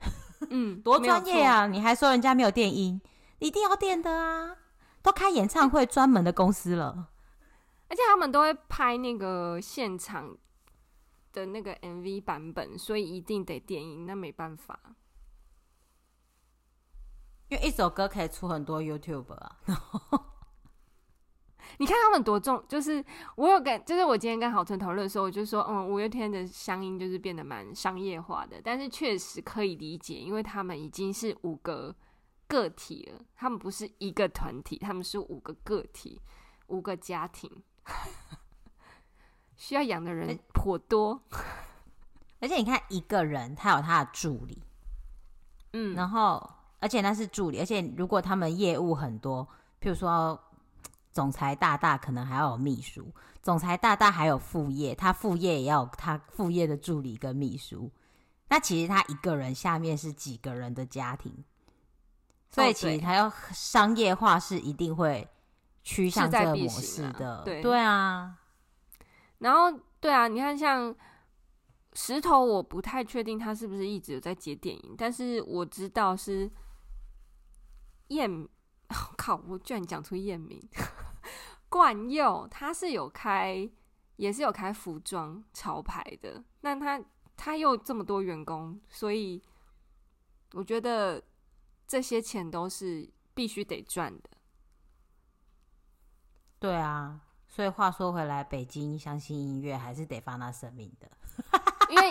[0.48, 1.66] 嗯， 多专业啊！
[1.66, 3.00] 你还说人家没有电音，
[3.38, 4.56] 一定要电的啊！
[5.02, 7.08] 都开演唱会专门的公司了，
[7.88, 10.36] 而且他们都会拍那个现场。
[11.36, 14.96] 的那个 MV 版本，所以一定得电音，那没办法，
[17.50, 19.60] 因为一首歌可以出很多 YouTube 啊。
[21.78, 23.04] 你看他们多重，就是
[23.36, 31.94] 我有感，就是我今天跟郝春讨论的时候，我就说，嗯，五月天的乡音就是变得蛮商业化的，但是确实可以理解，因为他们已经是五个
[32.46, 36.22] 个体了，他们不是一个团体，他们是五个个体，
[36.68, 37.62] 五个家庭。
[39.56, 41.20] 需要养的人颇多，
[42.40, 44.62] 而且你看一个人他有他的助理，
[45.72, 49.46] 嗯，然后而且那是助理，而且如果他们业务很多，
[49.80, 50.38] 譬如说
[51.10, 53.10] 总裁大大可能还要有秘书，
[53.42, 57.90] 总裁大大还有副业，他副业也要有他副业的助理跟秘书，
[58.48, 61.32] 那其实他一个人下面是几个人的家庭，
[62.50, 65.26] 所以其实他要商业化是一定会
[65.82, 67.62] 趋向这个模式的，对。
[67.62, 68.36] 对啊。
[69.38, 70.94] 然后，对啊，你看，像
[71.92, 76.50] 石头，我不太确定他是不是一直有在接电影，但是我知道是
[78.08, 78.30] 燕，
[78.88, 80.60] 哦， 靠，我居然讲出燕名，
[81.68, 83.68] 冠佑，他是有开，
[84.16, 86.42] 也是有开服装潮牌的。
[86.62, 87.02] 那他
[87.36, 89.42] 他又这么多员工，所以
[90.52, 91.22] 我觉得
[91.86, 94.30] 这些钱都是必须得赚的。
[96.58, 97.20] 对啊。
[97.56, 101.10] 所以话说回来，北京相信音乐还是得放他生命的，
[101.88, 102.10] 因为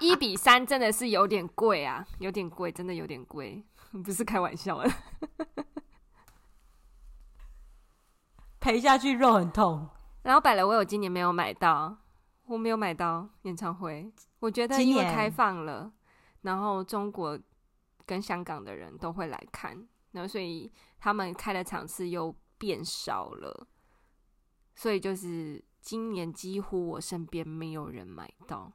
[0.00, 3.62] 一比三真的是有点贵啊，有点贵，真的有点贵，
[4.02, 4.90] 不是开玩笑的。
[8.58, 9.86] 赔下去肉很痛。
[10.22, 11.94] 然后百乐威，我今年没有买到，
[12.46, 14.10] 我没有买到演唱会。
[14.38, 15.92] 我觉得因为开放了，
[16.40, 17.38] 然后中国
[18.06, 23.66] 跟香港的人都会来看，然后所以他们开的场次又变少了。
[24.78, 28.70] 所以就是今年几乎我身边没有人买到，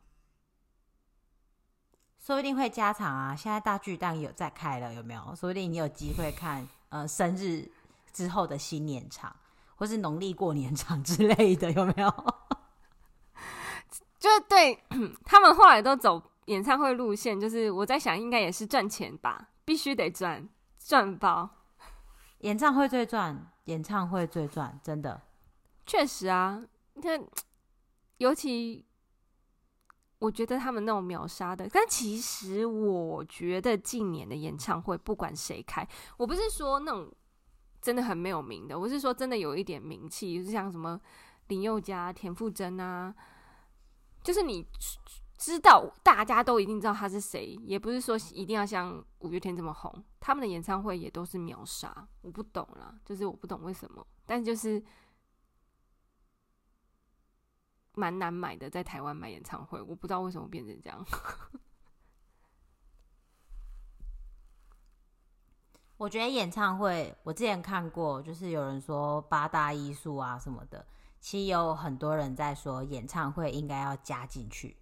[2.20, 3.34] 说不定会加场啊！
[3.34, 5.22] 现在大巨蛋有在开了，有没有？
[5.34, 7.72] 说不定你有机会看，呃，生日
[8.12, 9.34] 之后的新年场，
[9.78, 12.10] 或是农历过年场之类的，有没有？
[14.20, 14.84] 就对
[15.24, 21.50] 他们后来都走演唱会路线，就是我在想，应该也是赚钱吧，必须得赚赚包。
[22.40, 25.22] 演唱会最赚，演唱会最赚，真的。
[25.86, 26.64] 确实啊，
[26.94, 27.24] 你看，
[28.18, 28.86] 尤其。
[30.20, 37.14] 我觉得他们那种秒杀的，但其实我觉得近年的演唱会，不管谁开，我不是说那种
[37.82, 40.98] 真的很没有名的，我是说真的有一点名气，就是像什么
[41.50, 43.14] 林宥嘉、田馥甄啊，
[44.24, 44.66] 就是你
[45.38, 54.82] 知道，大家都一定知道他是谁，也不是说一定要像五月天这么红，他们的演唱会也都是秒杀，我不懂啦，就是我不懂为什么，但就是。
[57.96, 61.06] 蛮难买的，在台湾买演唱会，我不知道为什么变成这样。
[65.98, 70.86] 我觉得演唱会，我之前看过，就是有人说八大艺术啊什么的，
[71.22, 74.76] 其实有很多人在说演唱会应该要加进去，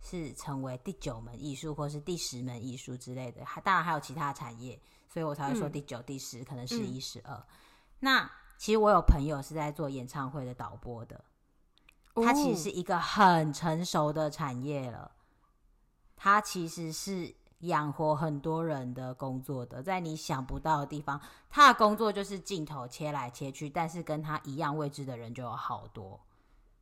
[0.00, 3.44] 是成为第九门艺术或是第十门艺术之类的。
[3.44, 7.46] 还当然还有其他产业，所以我才会说第九、嗯、第十，可能十一、十二。
[8.00, 11.24] 那其实我有朋友是在做演唱会的导播的。
[12.16, 15.12] 它其实是一个很成熟的产业了，
[16.16, 26.20] 它其实是养活很多人的工作的，在你想不到的地方，他的工作就是镜头切来切去，但是跟他一样位置的人就有好多，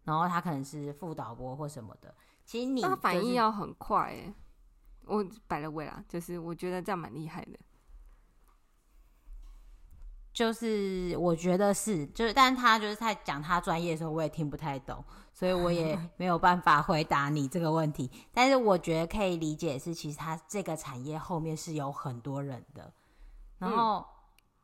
[0.03, 2.15] 然后他可能是副导播或什么的，
[2.45, 4.35] 其实你、就是、反应要很快诶，
[5.07, 7.59] 我摆了位啦，就是我觉得这样蛮厉害的。
[10.35, 18.11] 就是我觉得是，就是，但是他就是在讲他专业的时候，我也听不太懂，所以我也 没有办法回答你这个问题。
[18.33, 22.93] 但是我觉得可以理解是，其实他这个产业后面是有很多人的。
[23.59, 24.05] 然后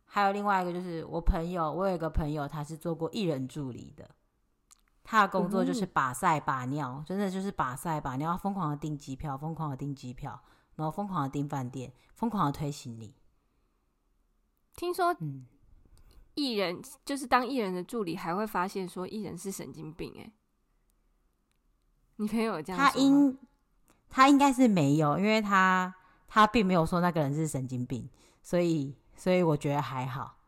[0.05, 4.11] 还有另外一个，就是我朋友，我有一个朋友，他是做过艺人助理的，
[5.05, 10.43] 他的工作就是把赛把尿，真的就是把赛把尿，疯狂的订机票，疯狂的订机票，
[10.75, 13.15] 然后疯狂的订饭店，疯狂的推行李。
[14.75, 15.47] 听说，嗯。
[16.41, 20.33] 艺人就是当艺人的助理，还会发现说艺人是神经病哎。
[22.17, 22.91] 你朋友有这样说？
[22.91, 23.39] 他应
[24.09, 25.95] 他应该是没有，因为他
[26.27, 28.09] 他并没有说那个人是神经病，
[28.43, 30.39] 所以所以我觉得还好。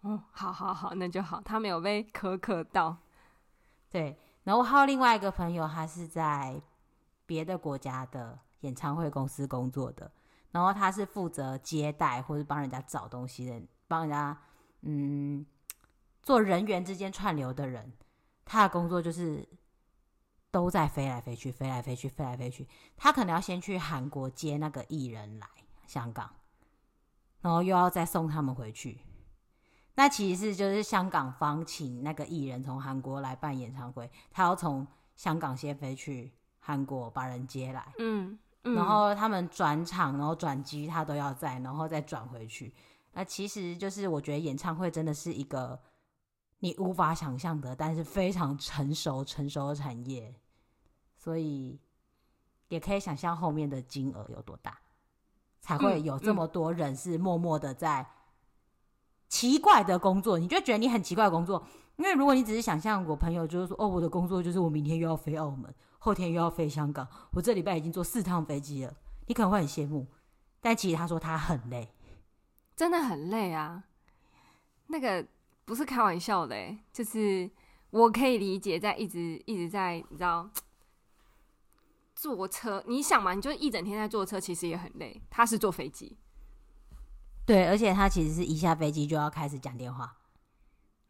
[0.00, 2.96] 哦，好好好，那就好，他没有被苛刻到。
[3.90, 6.60] 对，然后还有另外一个朋友，他是在
[7.26, 10.10] 别的国家的演唱会公司工作的，
[10.52, 14.38] 然后他是负责接待或者帮人家找东西的，帮人家。
[14.88, 15.44] 嗯，
[16.22, 17.92] 做人员之间串流的人，
[18.44, 19.48] 他的工作就是
[20.52, 22.68] 都在飞来飞去，飞来飞去，飞来飞去。
[22.96, 25.48] 他可能要先去韩国接那个艺人来
[25.88, 26.30] 香港，
[27.40, 29.00] 然后又要再送他们回去。
[29.96, 42.72] 那其实是就是香港方请那个艺人从韩国来办演唱会，他要从香港先飞去韩国把人接来，嗯，嗯，然后他们转场，然后转机，他都要在，然后再转回去。
[43.18, 45.80] 那其实就是，我觉得演唱会真的是一个
[46.58, 50.34] 你无法想象的，但是非常成熟、成熟的产业，
[51.16, 51.80] 所以
[52.68, 54.78] 也可以想象后面的金额有多大，
[55.62, 58.06] 才会有这么多人是默默的在
[59.28, 60.38] 奇怪的工作。
[60.38, 68.94] 你就觉得你很奇怪的工作，因为如果你只是想象我朋友就是说，哦，我的工作就是我明天又要飞澳门，后天又要飞香港，我这礼拜已经坐四趟飞机了，
[69.26, 70.06] 你可能会很羡慕，
[70.60, 71.88] 但其实他说他很累。
[72.76, 73.84] 真的很累啊，
[74.88, 75.26] 那个
[75.64, 77.50] 不是开玩笑的，欸，就是
[77.88, 80.50] 我可以理解，在一直一直在你知道
[82.14, 85.22] 坐车，你想嘛，你就一整天在坐车，其实也很累。
[85.30, 86.18] 他是坐飞机，
[87.46, 90.14] 对，而且他其实是一下飞机就要开始讲电话，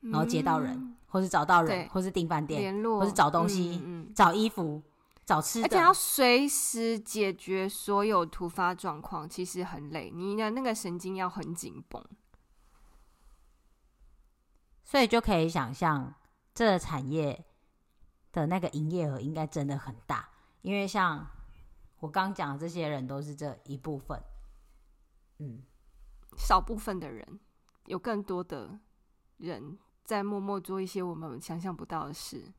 [0.00, 4.80] 然后接到人，嗯、或是找到人，或是订饭店，联络，或是找东西，嗯嗯、找衣服。
[5.26, 10.08] 找吃的，而且要随时解决所有突发状况，其实很累。
[10.14, 12.00] 你的那个神经要很紧绷，
[14.84, 16.14] 所以就可以想象
[16.54, 17.44] 这个产业
[18.30, 20.30] 的那个营业额应该真的很大。
[20.62, 21.26] 因为像
[21.98, 24.22] 我刚讲的这些人都是这一部分，
[25.38, 25.60] 嗯，
[26.36, 27.40] 少部分的人，
[27.86, 28.78] 有更多的
[29.38, 32.52] 人在默默做一些我们想象不到的事。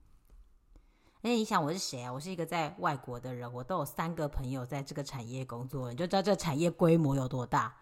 [1.22, 2.13] 因为你想我是谁啊？
[2.13, 7.76] 我是一个在外国的人，我都有三个朋友在这个产业工作，你就知道这产业规模有多大。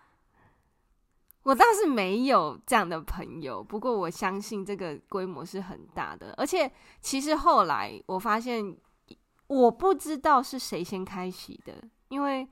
[1.44, 6.34] 我倒是没有这样的朋友，不过我相信这个规模是很大的。
[6.38, 6.72] 而且
[7.02, 8.76] 其实后来我发现，
[9.46, 12.48] 我不知道是谁先开启的，因为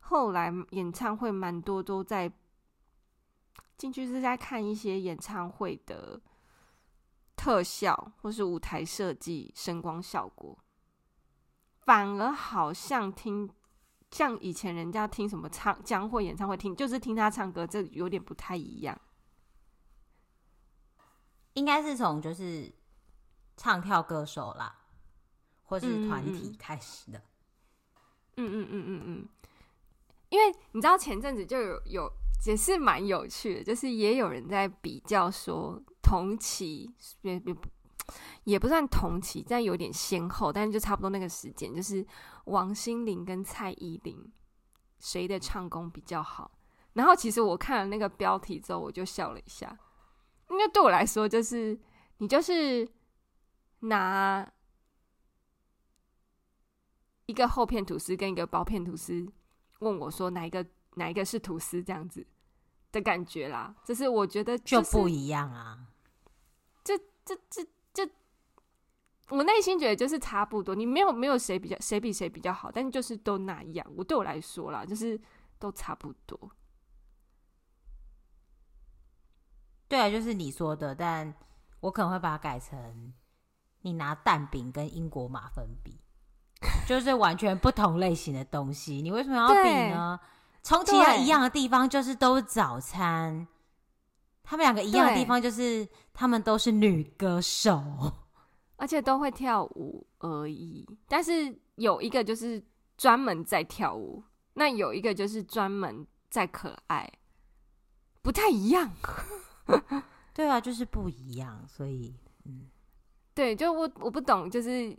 [0.00, 2.30] 后来演唱会蛮多都在
[3.78, 6.20] 进去是在看一些演唱会的
[7.36, 10.58] 特效或是舞台设计、声光效果，
[11.80, 13.50] 反而好像听
[14.10, 18.98] 像以前人家听什么唱江蕙演唱会听，就是听他唱歌，这有点不太一样。
[21.54, 22.72] 应该是从就是
[23.56, 24.86] 唱跳歌手啦，
[25.62, 27.18] 或是团体开始的。
[28.36, 29.28] 嗯嗯嗯嗯嗯，嗯，
[30.28, 32.12] 因为你知道前阵子就有有
[32.46, 37.66] 也是蛮有趣的，就是也有人在比较说同期也也不
[38.44, 42.06] 也不算同期，但有点先后，但是就差不多那个时间，就是
[42.44, 44.30] 王心凌跟蔡依林
[44.98, 46.50] 谁的唱功比较好？
[46.92, 49.76] 然后其实我看了那个标题之后，我就笑了一下。
[50.50, 51.76] 因为对我来说，就是
[52.18, 52.86] 你就是
[53.80, 54.46] 拿
[57.26, 59.26] 一个厚片吐司跟一个薄片吐司，
[59.80, 60.64] 问我说哪一个
[60.96, 62.24] 哪一个是吐司这样子
[62.92, 63.74] 的感觉啦。
[63.84, 65.88] 就是我觉得、就是、就不一样啊。
[67.24, 68.12] 这这这这，
[69.30, 70.74] 我内心觉得就是差不多。
[70.74, 73.86] 你没有没有谁比较谁比谁比较好，但就是都那样。
[73.96, 75.20] 我对我来说啦，就是
[75.58, 76.50] 都差不多。
[79.88, 81.34] 对啊，就是你说的，但
[81.80, 83.12] 我可能会把它改成
[83.82, 86.00] 你拿蛋饼跟英国马芬比，
[86.88, 89.02] 就是完全不同类型的东西。
[89.02, 90.18] 你为什么要比呢？
[90.62, 93.46] 从其他一样的地方就是都是早餐，
[94.44, 97.82] 他们两个一样的地方就是他们都是女歌手，
[98.76, 100.86] 而且都会跳舞而已。
[101.08, 102.62] 但是有一个就是
[102.96, 104.22] 专门在跳舞，
[104.52, 107.10] 那有一个就是专门在可爱，
[108.22, 108.92] 不太一样。
[110.34, 112.14] 对啊，就是不一样，所以
[112.44, 112.68] 嗯，
[113.34, 114.96] 对，就我我不懂，就是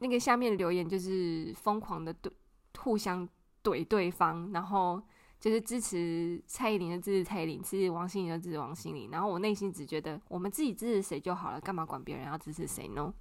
[0.00, 2.32] 那个下面留言就是疯狂的对
[2.78, 3.28] 互相
[3.62, 5.00] 怼对方，然后
[5.42, 13.12] 就是支持蔡依林的支持蔡依林，支持王心凌的支持王心凌，然后我内心只觉得我们自己支持谁就好了，干嘛管别人要支持谁呢？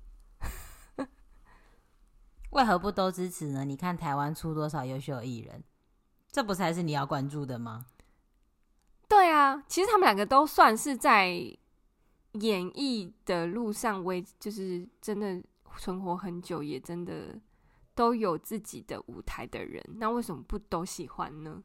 [2.52, 3.66] 为何不都支持呢？
[3.66, 5.64] 你看台湾出多少优秀艺人，
[6.32, 7.88] 这不才是你要关注的吗？
[9.10, 11.28] 对啊，其实他们两个都算是在
[12.34, 15.42] 演艺的路上为，就是真的
[15.76, 17.42] 存活很久，也真的
[17.96, 21.64] 都有自己的舞台的人，那为什么不都喜欢呢？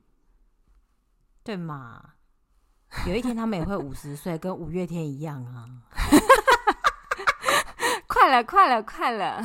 [1.47, 2.15] 对嘛？
[3.07, 5.65] 有一天他们也会五十岁，跟五月天一样啊！
[8.09, 9.41] 快了，快了，快了！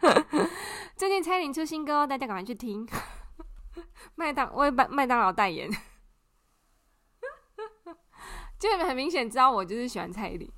[0.94, 2.86] 最近蔡依林出新歌，大家赶快去听。
[4.16, 5.70] 麦当为麦麦当劳代言。
[8.58, 10.52] 就很明显知道我就是喜欢蔡依林，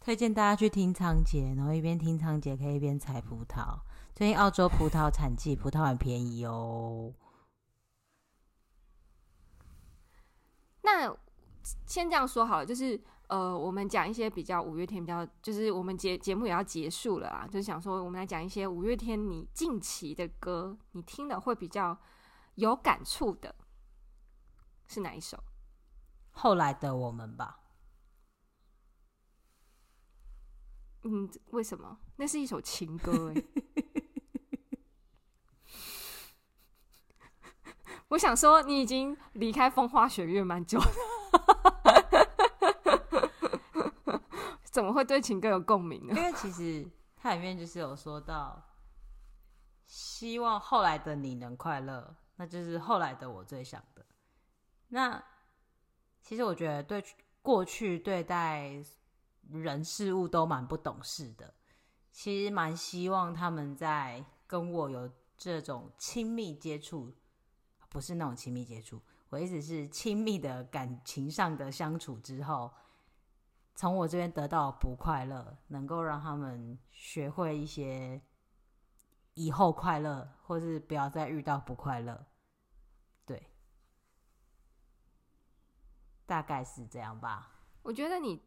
[0.00, 3.80] 推荐大家去听仓颉，然后一边听仓颉可以一边采葡萄。
[4.14, 7.12] 最近澳洲葡萄产季，葡萄很便宜哦。
[10.82, 11.16] 那
[11.86, 21.98] 先这样说好了，就是呃，我们讲一些比较五月天比较，就是我们节节目也要结束了啊，就是想说我们来讲一些五月天你近期的歌，你听了会比较。
[22.56, 23.54] 有感触的
[24.86, 25.42] 是哪一首？
[26.32, 27.60] 后来的我们吧。
[31.04, 31.98] 嗯，为什么？
[32.16, 33.61] 那是一首情歌哎。
[38.12, 40.86] 我想说，你已经离开风花雪月蛮久了，
[44.64, 46.14] 怎么会对情歌有共鸣呢？
[46.14, 46.86] 因为其实
[47.16, 48.62] 它里面就是有说到，
[49.86, 52.14] 希望后来的你能快乐。
[52.36, 54.04] 那就是后来的我最想的。
[54.88, 55.22] 那
[56.20, 57.02] 其实我觉得，对
[57.40, 58.74] 过去对待
[59.48, 61.54] 人事物都蛮不懂事的。
[62.10, 67.10] 其实蛮希望他们在跟我有这种亲密接触，
[67.92, 72.72] 不是那种亲密接触，我意思是亲密的感情上的相处之后，
[73.74, 78.22] 从我这边得到不快乐，能够让他们学会一些
[79.34, 82.24] 以后快乐，或是不要再遇到不快乐。
[83.26, 83.46] 对
[86.24, 87.52] 大概是这样吧。
[87.82, 88.42] 我觉得你，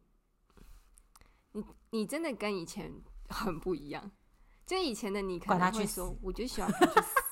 [1.52, 2.92] 你，你真的跟以前
[3.28, 4.10] 很不一样。
[4.64, 7.25] 就以前的你，可能会说，我就喜欢去死。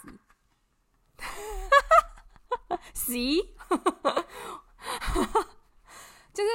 [3.04, 3.12] 死，
[6.32, 6.48] 就是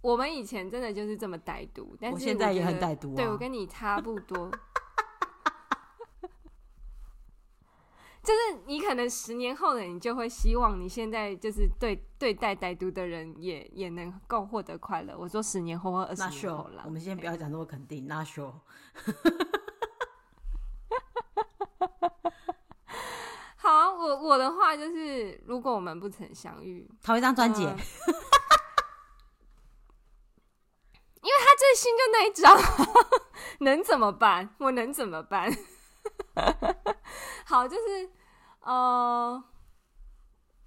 [0.00, 3.16] 我们以前真的就是这么歹毒，但是我现在也很歹毒啊。
[3.16, 4.50] 对，我跟你差不多。
[8.20, 15.16] 就是你可能十年后的你就会希望你现在就是对对待歹毒的人也也能够获得快乐。
[15.16, 18.06] 我说十年后或二十年后了，我们先不要讲那么肯定。
[18.06, 18.52] Not sure。
[23.98, 27.76] 我我的话就是，如果我们不曾相遇，淘一张专辑，呃
[31.20, 32.56] 因为他最新就那一张，
[33.60, 34.54] 能怎么办？
[34.58, 35.52] 我能怎么办？
[37.44, 38.08] 好，就是
[38.60, 39.42] 呃，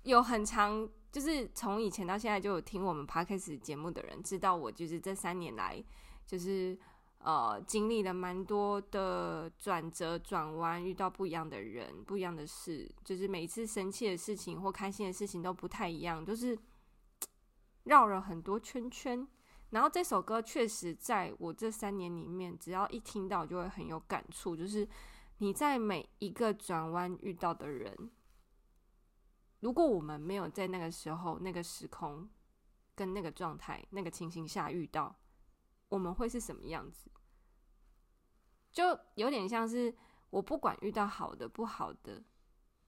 [0.04, 5.82] 有很长，就是从以前到现在就有听我们 Podcast 节目的人，知道我就是这三年来，
[6.28, 6.78] 就是
[7.24, 16.58] 呃，经历了蛮多的转折、转弯，遇到不一样的人、不一样的事，就是每一次生气的事情或开心的事情都不太一样，就是
[17.86, 19.28] 绕了很多圈圈。
[19.70, 24.56] 然后这首歌确实在我这三年里面，只要一听到就会很有感触。
[24.56, 24.88] 就是
[25.38, 28.12] 你在每一个转弯遇到的人，
[29.62, 32.28] 如果我们没有在那个时候、那个时空、
[32.96, 35.16] 跟那个状态、那个情形下遇到，
[35.92, 37.12] 我们会是什么样子？
[38.72, 39.94] 就有点像是
[40.30, 42.24] 我不管遇到好的、不好的，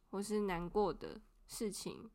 [0.10, 2.10] 或是难过的事情。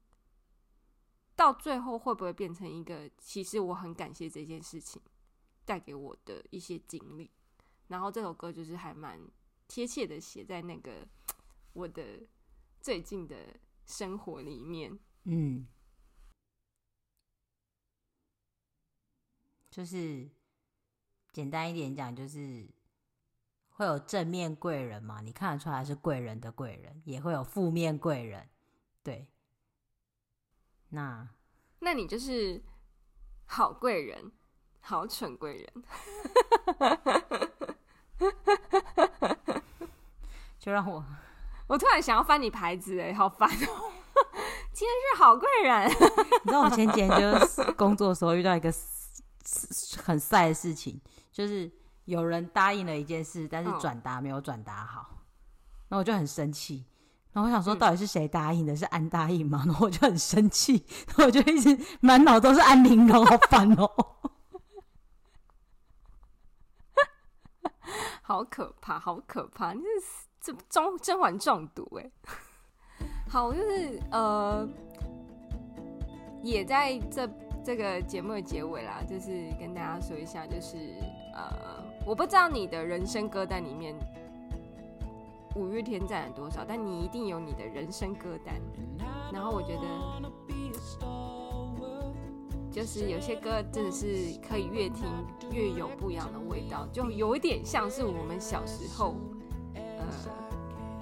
[1.36, 3.08] 到最后会不会变成一个？
[3.18, 5.00] 其实我很感谢这件事情
[5.66, 7.30] 带给我的一些经历。
[7.88, 9.20] 然后这首歌就是还蛮
[9.66, 11.06] 贴切的，写在那个
[11.74, 12.26] 我的
[12.80, 14.98] 最近的生活里面。
[15.24, 15.68] 嗯，
[19.70, 20.28] 就是
[21.32, 22.66] 简单一点讲，就是
[23.68, 28.48] 会有正面贵人嘛，你看得出来是贵人的贵人，也会有负面贵人，
[29.02, 29.28] 对。
[30.90, 31.28] 那，
[31.80, 32.62] 那你就是
[33.44, 34.32] 好贵人，
[34.80, 35.84] 好蠢贵人，
[40.58, 41.04] 就让我，
[41.66, 43.92] 我突然想要翻你牌子，哎，好烦哦！
[44.72, 48.72] 今天是好贵人，你知道我前几天就是工作的时候遇到一个
[50.02, 50.98] 很晒的事情，
[51.38, 51.70] 就是
[52.06, 55.22] 有人答应了一件事，但是转达没有转达好，
[55.86, 56.84] 那、哦、我就很生气。
[57.32, 58.72] 然后我想说，到底是谁答应的？
[58.72, 59.62] 嗯、是安答应吗？
[59.64, 64.32] 然后我就很生气，然后我就一直满脑都是安陵容，好烦哦、喔，
[68.20, 69.72] 好可怕，好可怕！
[69.72, 72.10] 你是这甄甄嬛中毒哎。
[73.30, 74.68] 好，就是呃，
[76.42, 77.30] 也在这
[77.68, 80.78] 这个节目的结尾啦，就是跟大家说一下，就是
[81.34, 83.94] 呃，我不知道你的人生歌单里面。
[85.54, 86.64] 五月天占了多少？
[86.66, 88.54] 但你一定有你的人生歌单。
[89.30, 89.82] 然后我觉得，
[92.72, 95.04] 就是有些歌真的是可以越听
[95.52, 99.14] 越有不一样的味道，就有一点像是我们小时候，
[99.74, 99.82] 呃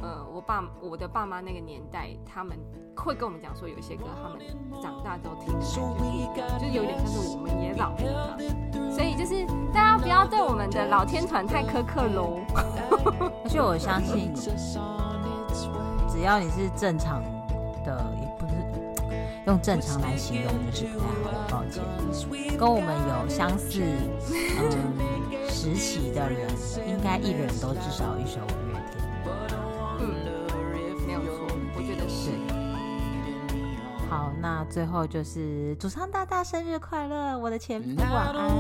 [0.03, 2.59] 呃，我爸我的爸妈那个年代，他们
[2.95, 4.39] 会跟我们讲说，有些歌他们
[4.83, 5.53] 长大之后听
[6.35, 8.39] 的，就有点像是我们也老了。
[8.91, 12.41] 所以就是大家不要对我们的老天团太苛刻喽。
[13.45, 14.33] 而且我相信，
[16.09, 17.23] 只要你是正常
[17.85, 18.55] 的，也不是
[19.47, 21.47] 用正常来形容，就是不太好。
[21.49, 21.83] 抱歉，
[22.59, 23.83] 跟我们有相似
[24.59, 26.51] 嗯时期的人，
[26.87, 28.41] 应该一人都至少一首
[34.17, 38.51] 好，那最后就是主唱大大生日快乐，我的前夫晚安。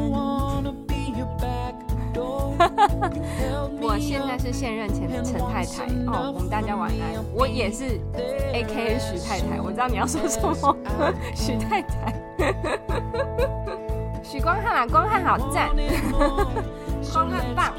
[3.80, 7.24] 我现在是现任前陈太太哦，我们大家晚安。
[7.34, 7.98] 我也是
[8.52, 10.76] AKA 许太太，我知道你要说什么，
[11.34, 12.12] 徐太太，
[14.22, 15.70] 许光汉啊，光汉好赞，
[17.14, 17.72] 光汉棒。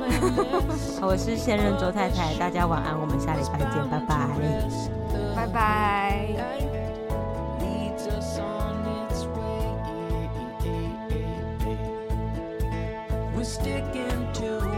[0.99, 4.27] 我是现任周太太，大家晚安，我们下礼拜见，拜拜，
[5.35, 6.76] 拜拜。
[13.47, 14.76] sticking to